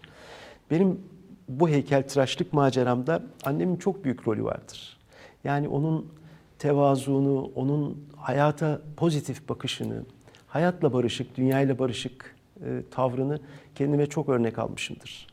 Benim 0.71 0.99
bu 1.47 1.69
heykeltıraşlık 1.69 2.53
maceramda 2.53 3.23
annemin 3.45 3.75
çok 3.75 4.03
büyük 4.03 4.27
rolü 4.27 4.43
vardır. 4.43 4.97
Yani 5.43 5.67
onun 5.67 6.11
tevazuunu, 6.59 7.51
onun 7.55 8.07
hayata 8.17 8.81
pozitif 8.97 9.49
bakışını, 9.49 10.03
hayatla 10.47 10.93
barışık, 10.93 11.37
dünyayla 11.37 11.79
barışık 11.79 12.35
e, 12.61 12.65
tavrını 12.91 13.39
kendime 13.75 14.05
çok 14.05 14.29
örnek 14.29 14.59
almışımdır. 14.59 15.27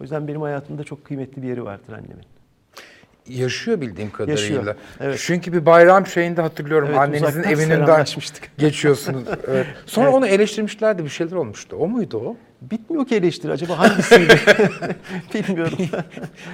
O 0.00 0.02
yüzden 0.02 0.28
benim 0.28 0.42
hayatımda 0.42 0.84
çok 0.84 1.04
kıymetli 1.04 1.42
bir 1.42 1.48
yeri 1.48 1.64
vardır 1.64 1.92
annemin. 1.92 2.24
Yaşıyor 3.28 3.80
bildiğim 3.80 4.10
kadarıyla. 4.10 4.40
Yaşıyor, 4.40 4.76
evet. 5.00 5.20
Çünkü 5.22 5.52
bir 5.52 5.66
bayram 5.66 6.06
şeyinde 6.06 6.42
hatırlıyorum 6.42 6.88
Evet, 6.88 6.98
annenizin 6.98 7.42
evinden 7.42 8.04
geçiyorsunuz. 8.58 9.22
Evet. 9.48 9.66
Sonra 9.86 10.06
Evet. 10.06 10.14
onu 10.14 10.26
eleştirmişlerdi 10.26 11.04
bir 11.04 11.08
şeyler 11.08 11.36
olmuştu. 11.36 11.76
O 11.76 11.88
muydu 11.88 12.18
o? 12.18 12.36
Bitmiyor 12.70 13.06
ki 13.06 13.14
eleştiri. 13.14 13.52
Acaba 13.52 13.78
hangisiydi? 13.78 14.36
Bilmiyorum. 15.34 15.78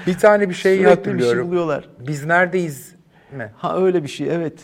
Bir 0.07 0.19
tane 0.19 0.49
bir 0.49 0.55
Sürekli 0.55 0.79
bir 0.79 0.85
şey 0.85 0.95
hatırlıyorum. 0.95 1.49
buluyorlar. 1.49 1.89
Biz 2.07 2.25
neredeyiz 2.25 2.95
mi? 3.33 3.53
Ha 3.57 3.79
öyle 3.79 4.03
bir 4.03 4.09
şey 4.09 4.35
evet. 4.35 4.59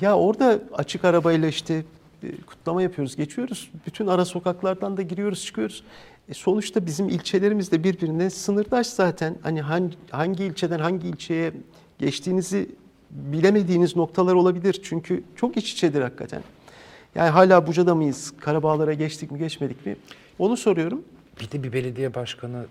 Ya 0.00 0.16
orada 0.16 0.58
açık 0.74 1.04
arabayla 1.04 1.48
işte 1.48 1.84
e, 2.22 2.36
kutlama 2.46 2.82
yapıyoruz, 2.82 3.16
geçiyoruz. 3.16 3.70
Bütün 3.86 4.06
ara 4.06 4.24
sokaklardan 4.24 4.96
da 4.96 5.02
giriyoruz, 5.02 5.44
çıkıyoruz. 5.44 5.84
E 6.28 6.34
sonuçta 6.34 6.86
bizim 6.86 7.08
ilçelerimiz 7.08 7.72
de 7.72 7.84
birbirine 7.84 8.30
sınırdaş 8.30 8.86
zaten. 8.86 9.36
Hani 9.42 9.60
hangi, 9.62 9.96
hangi 10.10 10.44
ilçeden 10.44 10.78
hangi 10.78 11.08
ilçeye 11.08 11.52
geçtiğinizi 11.98 12.68
bilemediğiniz 13.10 13.96
noktalar 13.96 14.34
olabilir. 14.34 14.80
Çünkü 14.84 15.22
çok 15.36 15.56
iç 15.56 15.72
içedir 15.72 16.02
hakikaten. 16.02 16.42
Yani 17.14 17.30
hala 17.30 17.66
Buca'da 17.66 17.94
mıyız? 17.94 18.32
Karabağlara 18.40 18.92
geçtik 18.92 19.30
mi, 19.30 19.38
geçmedik 19.38 19.86
mi? 19.86 19.96
Onu 20.38 20.56
soruyorum. 20.56 21.02
Bir 21.40 21.50
de 21.50 21.62
bir 21.62 21.72
belediye 21.72 22.14
başkanı 22.14 22.64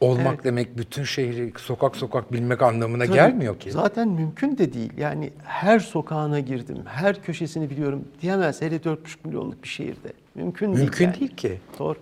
olmak 0.00 0.34
Evet. 0.34 0.44
demek 0.44 0.78
bütün 0.78 1.04
şehri 1.04 1.52
sokak 1.58 1.96
sokak 1.96 2.32
bilmek 2.32 2.62
anlamına 2.62 3.04
Tabii, 3.04 3.14
gelmiyor 3.14 3.58
ki. 3.60 3.72
Zaten 3.72 4.08
mümkün 4.08 4.58
de 4.58 4.72
değil. 4.72 4.92
Yani 4.98 5.30
her 5.44 5.78
sokağına 5.78 6.40
girdim, 6.40 6.76
her 6.86 7.22
köşesini 7.22 7.70
biliyorum 7.70 8.04
diyemez. 8.22 8.62
Hele 8.62 8.76
4,5 8.76 8.96
milyonluk 9.24 9.62
bir 9.62 9.68
şehirde. 9.68 10.12
Mümkün, 10.34 10.66
değil. 10.66 10.78
Mümkün 10.78 11.04
yani. 11.04 11.20
değil 11.20 11.36
ki. 11.36 11.58
Doğru. 11.78 11.98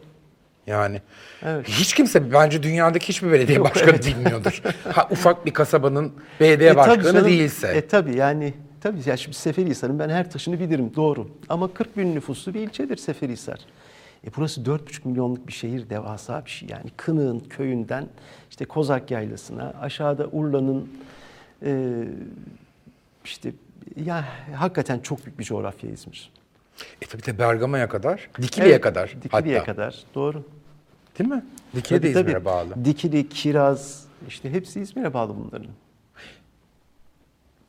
Yani 0.66 1.00
Evet. 1.42 1.68
hiç 1.68 1.94
kimse 1.94 2.32
bence 2.32 2.62
dünyadaki 2.62 3.08
hiçbir 3.08 3.32
belediye 3.32 3.58
Yok, 3.58 3.66
başkanı 3.66 3.90
evet. 3.90 4.06
bilmiyordur. 4.06 4.62
ha, 4.92 5.08
ufak 5.10 5.46
bir 5.46 5.50
kasabanın 5.50 6.12
belediye 6.40 6.70
E, 6.70 6.76
başkanı 6.76 7.02
canım. 7.02 7.24
değilse. 7.24 7.68
E 7.68 7.86
tabii 7.88 8.16
yani 8.16 8.54
tabii 8.80 8.98
ya 9.06 9.16
şimdi 9.16 9.36
Seferihisar'ın 9.36 9.98
ben 9.98 10.08
her 10.08 10.30
taşını 10.30 10.60
bilirim 10.60 10.92
doğru. 10.96 11.28
Ama 11.48 11.74
40 11.74 11.96
bin 11.96 12.14
nüfuslu 12.14 12.54
bir 12.54 12.60
ilçedir 12.60 12.96
Seferihisar. 12.96 13.60
E 14.26 14.28
burası 14.36 14.60
4,5 14.60 15.08
milyonluk 15.08 15.46
bir 15.48 15.52
şehir 15.52 15.90
devasa 15.90 16.44
bir 16.44 16.50
şey 16.50 16.68
yani. 16.68 16.90
Kınık'ın 16.96 17.40
köyünden 17.40 18.06
işte 18.50 18.64
Kozak 18.64 19.10
Yaylası'na 19.10 19.74
aşağıda 19.80 20.26
Urla'nın 20.26 20.88
e, 21.62 22.04
işte 23.24 23.52
ya 24.04 24.24
hakikaten 24.56 24.98
çok 24.98 25.26
büyük 25.26 25.38
bir 25.38 25.44
coğrafya 25.44 25.90
İzmir. 25.90 26.30
E 27.02 27.06
tabii 27.06 27.24
de 27.24 27.38
Bergama'ya 27.38 27.88
kadar, 27.88 28.28
Dikili'ye 28.42 28.70
Evet, 28.72 28.80
kadar 28.80 29.16
Dikili'ye 29.22 29.58
hatta. 29.58 29.72
kadar 29.72 30.04
doğru. 30.14 30.42
Değil 31.18 31.30
mi? 31.30 31.44
Dikili 31.76 32.02
de 32.02 32.12
Tabii, 32.12 32.20
İzmir'e 32.20 32.32
tabii. 32.34 32.44
bağlı. 32.44 32.84
Dikili, 32.84 33.28
Kiraz 33.28 34.04
işte 34.28 34.52
hepsi 34.52 34.80
İzmir'e 34.80 35.14
bağlı 35.14 35.34
bunların. 35.36 35.66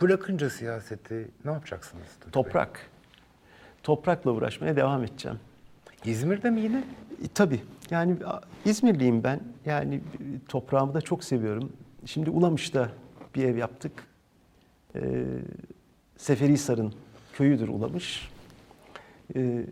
Bırakınca 0.01 0.49
siyaseti 0.49 1.27
ne 1.45 1.51
yapacaksınız? 1.51 2.03
Bey? 2.03 2.31
Toprak. 2.31 2.89
Toprakla 3.83 4.31
uğraşmaya 4.31 4.75
devam 4.75 5.03
edeceğim. 5.03 5.39
İzmir'de 6.05 6.49
mi 6.49 6.61
yine? 6.61 6.77
E, 7.23 7.27
tabii. 7.33 7.61
Yani 7.89 8.15
İzmirliyim 8.65 9.23
ben. 9.23 9.39
Yani 9.65 9.95
e, 9.95 10.01
toprağımı 10.49 10.93
da 10.93 11.01
çok 11.01 11.23
seviyorum. 11.23 11.73
Şimdi 12.05 12.29
Ulamış'ta 12.29 12.89
bir 13.35 13.43
ev 13.43 13.57
yaptık. 13.57 13.91
Ee, 14.95 15.25
Seferihisar'ın 16.17 16.93
köyüdür 17.33 17.67
Ulamış. 17.67 18.29
Ee, 19.35 19.65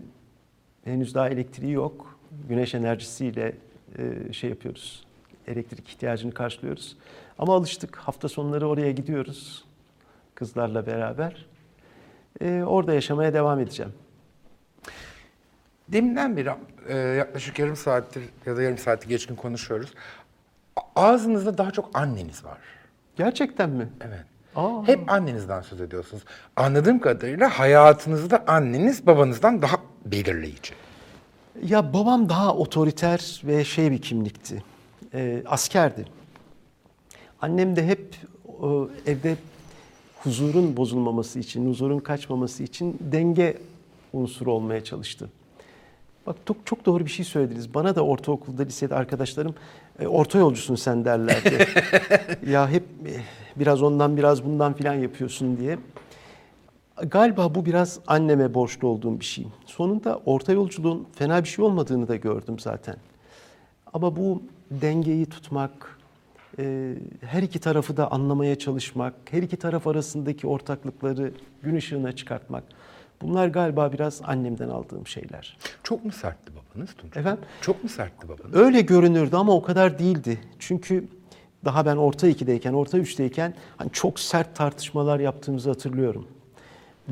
henüz 0.84 1.16
daha 1.16 1.30
elektriği 1.30 1.72
yok. 1.72 2.20
Güneş 2.50 2.76
enerjisiyle 2.76 3.56
e, 3.98 4.34
şey 4.34 4.50
yapıyoruz. 4.50 5.06
Elektrik 5.48 5.90
ihtiyacını 5.90 6.32
karşılıyoruz. 6.32 6.98
Ama 7.40 7.56
alıştık. 7.56 7.96
Hafta 7.96 8.30
sonları 8.30 8.68
oraya 8.68 8.92
gidiyoruz. 8.92 9.66
Kızlarla 10.40 10.86
beraber. 10.86 11.46
Ee, 12.42 12.64
orada 12.68 12.94
yaşamaya 12.94 13.34
devam 13.34 13.60
edeceğim. 13.60 13.94
Deminden 15.88 16.38
beri 16.38 16.50
e, 16.88 16.98
yaklaşık 16.98 17.60
yarım 17.60 17.76
saattir 17.76 18.24
ya 18.46 18.58
da 18.58 18.62
yarım 18.62 18.78
saati 18.78 19.08
geçkin 19.08 19.36
konuşuyoruz. 19.36 19.94
Ağzınızda 20.96 21.58
daha 21.58 21.72
çok 21.72 21.90
anneniz 21.94 22.46
var. 22.46 22.58
Gerçekten 23.16 23.70
mi? 23.70 23.90
Evet. 24.02 24.26
Aa. 24.56 24.88
Hep 24.88 25.12
annenizden 25.12 25.62
söz 25.62 25.82
ediyorsunuz. 25.82 26.24
Anladığım 26.56 27.00
kadarıyla 27.00 27.60
hayatınızda 27.60 28.44
anneniz 28.48 29.08
babanızdan 29.08 29.62
daha 29.62 29.76
belirleyici. 30.06 30.74
Ya 31.64 31.94
babam 31.94 32.30
daha 32.30 32.56
otoriter 32.56 33.42
ve 33.44 33.64
şey 33.64 33.92
bir 33.92 34.02
kimlikti. 34.02 34.64
Ee, 35.14 35.44
askerdi. 35.46 36.06
Annem 37.42 37.76
de 37.76 37.88
hep 37.88 38.16
o, 38.62 38.90
evde 39.06 39.36
huzurun 40.24 40.78
bozulmaması 40.78 41.40
için, 41.40 41.70
huzurun 41.70 42.00
kaçmaması 42.00 42.64
için 42.64 42.98
denge 43.00 43.58
unsuru 44.14 44.52
olmaya 44.54 44.84
çalıştı. 44.84 45.30
Bak 46.28 46.36
çok, 46.46 46.66
çok 46.66 46.86
doğru 46.86 47.06
bir 47.06 47.10
şey 47.12 47.26
söylediniz. 47.26 47.74
Bana 47.74 47.96
da 47.96 48.06
ortaokulda, 48.06 48.64
lisede 48.64 48.96
arkadaşlarım 48.96 49.56
e, 50.00 50.08
orta 50.08 50.40
yolcusun 50.40 50.76
sen 50.76 51.06
derlerdi. 51.06 51.68
ya 52.52 52.70
hep 52.70 52.84
e, 52.84 53.14
biraz 53.56 53.82
ondan 53.82 54.18
biraz 54.18 54.46
bundan 54.46 54.74
filan 54.74 54.94
yapıyorsun 54.94 55.58
diye. 55.58 55.80
Galiba 57.08 57.56
bu 57.56 57.66
biraz 57.66 58.00
anneme 58.08 58.54
borçlu 58.54 58.88
olduğum 58.88 59.20
bir 59.20 59.26
şey. 59.26 59.48
Sonunda 59.66 60.22
orta 60.26 60.52
yolculuğun 60.52 61.08
fena 61.16 61.44
bir 61.44 61.48
şey 61.48 61.66
olmadığını 61.66 62.08
da 62.08 62.16
gördüm 62.16 62.60
zaten. 62.60 62.96
Ama 63.94 64.16
bu 64.16 64.44
dengeyi 64.72 65.26
tutmak, 65.26 65.99
e, 66.60 66.96
her 67.22 67.44
iki 67.44 67.60
tarafı 67.60 67.98
da 67.98 68.12
anlamaya 68.12 68.60
çalışmak, 68.60 69.14
her 69.32 69.44
iki 69.44 69.58
taraf 69.58 69.88
arasındaki 69.88 70.48
ortaklıkları 70.48 71.32
gün 71.64 71.76
ışığına 71.76 72.12
çıkartmak. 72.12 72.64
Bunlar 73.22 73.48
galiba 73.48 73.94
biraz 73.94 74.22
annemden 74.24 74.70
aldığım 74.70 75.08
şeyler. 75.08 75.58
Çok 75.84 76.06
mu 76.06 76.12
sertti 76.12 76.52
babanız 76.56 76.94
Tunç? 76.94 77.18
Efendim? 77.18 77.44
Çok 77.62 77.84
mu 77.84 77.90
sertti 77.90 78.30
babanız? 78.30 78.56
Öyle 78.56 78.82
görünürdü 78.82 79.36
ama 79.36 79.56
o 79.56 79.62
kadar 79.62 80.00
değildi. 80.00 80.40
Çünkü 80.60 81.08
daha 81.66 81.86
ben 81.86 81.96
orta 81.96 82.28
ikideyken, 82.28 82.74
orta 82.74 82.98
üçteyken 82.98 83.54
hani 83.78 83.92
çok 83.92 84.20
sert 84.20 84.56
tartışmalar 84.56 85.20
yaptığımızı 85.20 85.70
hatırlıyorum. 85.70 86.28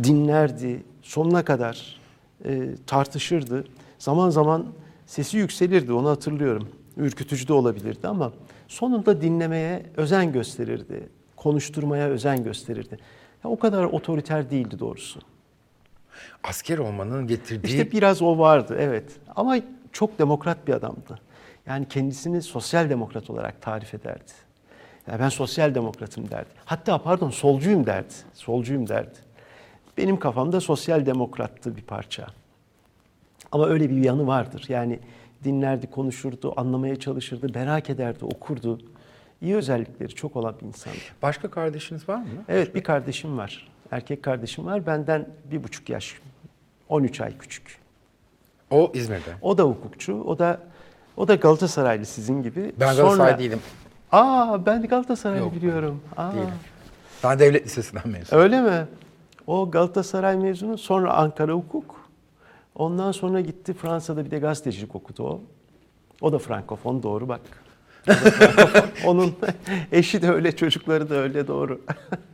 Dinlerdi, 0.04 0.84
sonuna 1.02 1.46
kadar 1.46 2.00
e, 2.46 2.76
tartışırdı. 2.88 3.64
Zaman 4.00 4.30
zaman 4.30 4.66
sesi 5.06 5.38
yükselirdi, 5.38 5.94
onu 5.94 6.10
hatırlıyorum. 6.10 6.70
Ürkütücü 6.98 7.48
de 7.48 7.54
olabilirdi 7.54 8.08
ama 8.08 8.32
sonunda 8.68 9.22
dinlemeye 9.22 9.84
özen 9.98 10.32
gösterirdi. 10.32 11.10
Konuşturmaya 11.36 12.08
özen 12.08 12.44
gösterirdi. 12.44 12.98
Ya 13.44 13.50
o 13.50 13.60
kadar 13.60 13.84
otoriter 13.84 14.50
değildi 14.50 14.80
doğrusu. 14.80 15.20
Asker 16.44 16.78
olmanın 16.78 17.28
getirdiği 17.28 17.68
İşte 17.68 17.92
biraz 17.92 18.22
o 18.22 18.38
vardı 18.38 18.76
evet. 18.80 19.12
Ama 19.36 19.58
çok 19.92 20.20
demokrat 20.20 20.68
bir 20.68 20.74
adamdı. 20.74 21.20
Yani 21.66 21.88
kendisini 21.88 22.42
sosyal 22.42 22.90
demokrat 22.90 23.30
olarak 23.30 23.62
tarif 23.62 23.94
ederdi. 23.94 24.32
Yani 25.08 25.20
ben 25.20 25.30
sosyal 25.30 25.76
demokratım 25.76 26.32
derdi. 26.32 26.50
Hatta 26.66 26.98
pardon 27.04 27.30
solcuyum 27.30 27.86
derdi. 27.86 28.14
Solcuyum 28.34 28.88
derdi. 28.88 29.18
Benim 29.98 30.20
kafamda 30.20 30.62
sosyal 30.62 31.06
demokrattı 31.06 31.76
bir 31.76 31.82
parça. 31.82 32.28
Ama 33.52 33.68
öyle 33.68 33.90
bir 33.90 33.96
yanı 33.96 34.28
vardır. 34.28 34.66
Yani 34.70 35.00
dinlerdi, 35.44 35.88
konuşurdu, 35.92 36.54
anlamaya 36.58 36.96
çalışırdı, 36.96 37.48
merak 37.56 37.90
ederdi, 37.90 38.26
okurdu. 38.26 38.80
İyi 39.42 39.56
özellikleri 39.56 40.16
çok 40.16 40.36
olan 40.36 40.56
bir 40.62 40.66
insandı. 40.66 40.98
Başka 41.22 41.50
kardeşiniz 41.52 42.10
var 42.10 42.18
mı? 42.18 42.28
Evet 42.50 42.76
bir 42.76 42.84
kardeşim 42.84 43.38
var. 43.38 43.68
Erkek 43.92 44.24
kardeşim 44.24 44.66
var. 44.66 44.86
Benden 44.88 45.28
bir 45.52 45.64
buçuk 45.64 45.90
yaş, 45.90 46.16
13 46.90 47.22
ay 47.22 47.38
küçük. 47.38 47.78
O 48.72 48.92
İzmir'de. 48.94 49.30
O 49.42 49.58
da 49.58 49.64
hukukçu. 49.64 50.22
O 50.24 50.40
da 50.40 50.60
o 51.18 51.28
da 51.28 51.36
Galatasaraylı 51.36 52.06
sizin 52.06 52.44
gibi. 52.44 52.62
Ben 52.80 52.96
Galatasaray 52.96 53.16
Sonra- 53.32 53.40
değilim. 53.40 53.60
Aa 54.12 54.66
ben 54.66 54.84
Galatasaray'ı 54.84 55.42
Yok, 55.42 55.56
biliyorum. 55.56 56.02
Aa, 56.18 56.34
Değilim. 56.34 56.50
Ben 57.24 57.40
devlet 57.40 57.66
lisesinden 57.66 58.08
mezunum. 58.10 58.44
öyle 58.44 58.62
mi? 58.62 58.88
O 59.48 59.72
Galatasaray 59.72 60.38
mezunu. 60.38 60.78
Sonra 60.78 61.14
Ankara 61.14 61.52
Hukuk. 61.54 62.07
Ondan 62.78 63.12
sonra 63.12 63.42
gitti 63.42 63.74
Fransa'da 63.74 64.26
bir 64.26 64.32
de 64.32 64.40
gazetecilik 64.40 64.96
okudu 64.96 65.24
o. 65.24 65.42
O 66.22 66.32
da 66.32 66.40
Frankofon 66.40 67.04
doğru 67.04 67.28
bak. 67.28 67.42
Onun 69.06 69.34
eşi 69.92 70.22
de 70.22 70.32
öyle, 70.32 70.56
çocukları 70.56 71.10
da 71.10 71.16
öyle 71.16 71.48
doğru. 71.48 71.82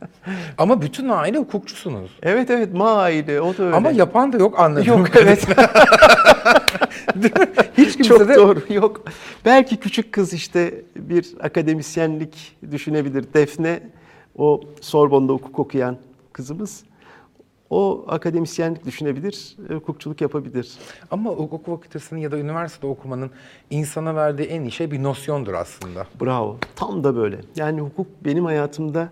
Ama 0.58 0.82
bütün 0.82 1.08
aile 1.08 1.38
hukukçusunuz. 1.38 2.10
evet 2.22 2.50
evet 2.50 2.74
Ma 2.74 2.92
aile 2.92 3.40
o 3.40 3.58
da 3.58 3.62
öyle. 3.62 3.76
Ama 3.76 3.90
yapan 3.90 4.32
da 4.32 4.36
yok 4.38 4.60
anladığım 4.60 4.86
Yok 4.86 5.08
evet. 5.16 5.46
Hiç 7.78 7.96
kimse 7.96 8.08
Çok 8.08 8.28
de 8.28 8.34
doğru. 8.34 8.60
Yok. 8.70 9.04
Belki 9.44 9.76
küçük 9.76 10.12
kız 10.12 10.32
işte 10.32 10.82
bir 10.96 11.34
akademisyenlik 11.40 12.56
düşünebilir. 12.70 13.24
Defne 13.34 13.82
o 14.36 14.60
Sorbon'da 14.80 15.32
hukuk 15.32 15.58
okuyan 15.58 15.96
kızımız. 16.32 16.84
O 17.74 18.04
akademisyenlik 18.08 18.84
düşünebilir, 18.84 19.56
hukukçuluk 19.68 20.20
yapabilir. 20.20 20.72
Ama 21.10 21.30
hukuk 21.30 21.66
fakültesinin 21.66 22.20
ya 22.20 22.32
da 22.32 22.38
üniversite 22.38 22.86
okumanın 22.86 23.30
insana 23.70 24.16
verdiği 24.16 24.42
en 24.42 24.62
iyi 24.62 24.72
şey 24.72 24.90
bir 24.90 25.02
nosyondur 25.02 25.54
aslında. 25.54 26.06
Bravo. 26.20 26.56
Tam 26.76 27.04
da 27.04 27.16
böyle. 27.16 27.40
Yani 27.56 27.80
hukuk 27.80 28.06
benim 28.24 28.44
hayatımda 28.44 29.10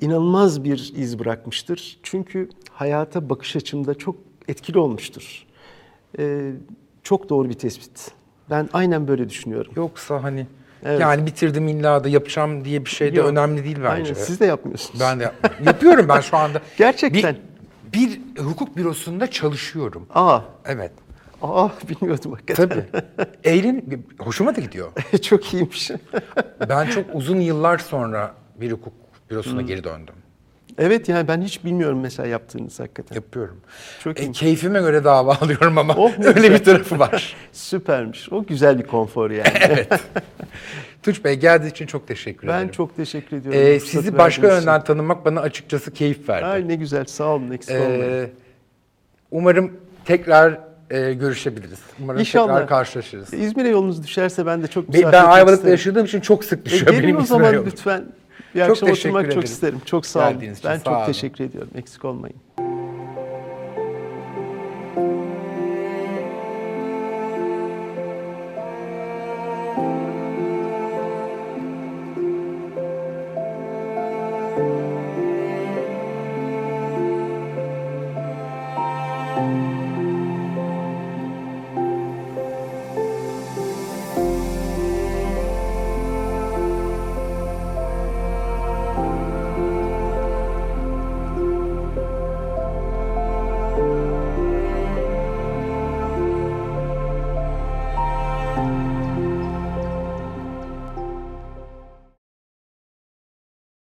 inanılmaz 0.00 0.64
bir 0.64 0.92
iz 0.96 1.18
bırakmıştır. 1.18 1.98
Çünkü 2.02 2.48
hayata 2.70 3.30
bakış 3.30 3.56
açımda 3.56 3.94
çok 3.94 4.16
etkili 4.48 4.78
olmuştur. 4.78 5.46
Ee, 6.18 6.52
çok 7.02 7.28
doğru 7.28 7.48
bir 7.48 7.54
tespit. 7.54 8.10
Ben 8.50 8.68
aynen 8.72 9.08
böyle 9.08 9.28
düşünüyorum. 9.28 9.72
Yoksa 9.76 10.22
hani 10.22 10.46
Evet. 10.84 11.00
yani 11.00 11.26
bitirdim 11.26 11.68
illa 11.68 12.04
da 12.04 12.08
yapacağım 12.08 12.64
diye 12.64 12.84
bir 12.84 12.90
şey 12.90 13.12
de 13.12 13.18
Yok. 13.18 13.28
önemli 13.28 13.64
değil 13.64 13.78
bence. 13.84 14.12
Aynen. 14.12 14.24
Siz 14.24 14.40
de 14.40 14.46
yapmıyorsunuz. 14.46 15.00
Ben 15.00 15.20
de 15.20 15.22
yapmıyorum. 15.22 15.66
yapıyorum 15.66 16.06
ben 16.08 16.20
şu 16.20 16.36
anda. 16.36 16.60
Gerçekten. 16.78 17.34
Bir, 17.34 17.51
bir 17.94 18.20
hukuk 18.38 18.76
bürosunda 18.76 19.30
çalışıyorum. 19.30 20.06
Aa, 20.14 20.40
Evet. 20.66 20.92
aa 21.42 21.68
bilmiyordum 21.88 22.32
hakikaten. 22.32 22.68
Tabii. 22.68 22.84
Eğlen, 23.44 23.82
hoşuma 24.18 24.56
da 24.56 24.60
gidiyor. 24.60 24.92
çok 25.22 25.54
iyiymiş. 25.54 25.90
Ben 26.68 26.86
çok 26.90 27.04
uzun 27.14 27.40
yıllar 27.40 27.78
sonra 27.78 28.34
bir 28.60 28.72
hukuk 28.72 28.92
bürosuna 29.30 29.62
geri 29.62 29.84
döndüm. 29.84 30.14
evet 30.78 31.08
yani 31.08 31.28
ben 31.28 31.42
hiç 31.42 31.64
bilmiyorum 31.64 32.00
mesela 32.00 32.28
yaptığınız 32.28 32.80
hakikaten. 32.80 33.14
Yapıyorum. 33.14 33.60
Çok 34.04 34.20
E, 34.20 34.22
iyi. 34.24 34.32
keyfime 34.32 34.80
göre 34.80 35.04
dava 35.04 35.34
alıyorum 35.40 35.78
ama 35.78 35.94
Oh, 35.96 36.10
öyle 36.18 36.32
güzel. 36.32 36.52
bir 36.54 36.64
tarafı 36.64 36.98
var. 36.98 37.36
Süpermiş. 37.52 38.32
O 38.32 38.44
güzel 38.46 38.78
bir 38.78 38.86
konfor 38.86 39.30
yani. 39.30 39.86
Tunç 41.02 41.24
Bey 41.24 41.34
geldiği 41.34 41.68
için 41.70 41.86
çok 41.86 42.08
teşekkür 42.08 42.48
ben 42.48 42.56
ederim. 42.58 42.70
çok 42.70 42.96
teşekkür 42.96 43.36
ediyorum. 43.36 43.60
Ee, 43.62 43.80
sizi 43.80 44.18
başka 44.18 44.46
yönden 44.46 44.84
tanımak 44.84 45.24
bana 45.24 45.40
açıkçası 45.40 45.92
keyif 45.92 46.28
verdi. 46.28 46.44
Ay 46.44 46.68
ne 46.68 46.74
güzel. 46.74 47.04
Sağ 47.04 47.24
olun. 47.24 47.50
Eksik 47.50 47.76
olmayın. 47.76 48.02
Ee, 48.02 48.30
umarım 49.30 49.72
tekrar 50.04 50.58
e, 50.90 51.12
görüşebiliriz. 51.14 51.78
Umarım 52.02 52.20
İnşallah. 52.20 52.46
tekrar 52.52 52.68
karşılaşırız. 52.68 53.34
İzmir'e 53.34 53.68
yolunuz 53.68 54.02
düşerse 54.02 54.46
ben 54.46 54.62
de 54.62 54.66
çok 54.66 54.88
misafir 54.88 55.12
ben 55.12 55.24
Ayvalık'ta 55.24 55.68
yaşadığım 55.70 56.04
için 56.06 56.20
çok 56.20 56.44
sık 56.44 56.60
E, 56.60 56.64
düşüyor 56.64 56.92
gelin 56.92 57.02
benim 57.04 57.16
o 57.16 57.20
zaman 57.24 57.52
yolum. 57.52 57.66
lütfen. 57.66 58.04
Bir 58.54 58.60
Çok 58.60 58.70
akşam 58.70 58.90
oturmak 58.90 59.22
çok 59.22 59.32
ederim. 59.32 59.42
isterim. 59.44 59.80
Çok 59.84 60.06
sağ 60.06 60.28
olun. 60.30 60.40
Ben 60.40 60.52
sağ 60.54 60.78
çok 60.84 60.96
olun. 60.96 61.06
teşekkür 61.06 61.44
ediyorum. 61.44 61.70
Eksik 61.74 62.04
olmayın. 62.04 62.36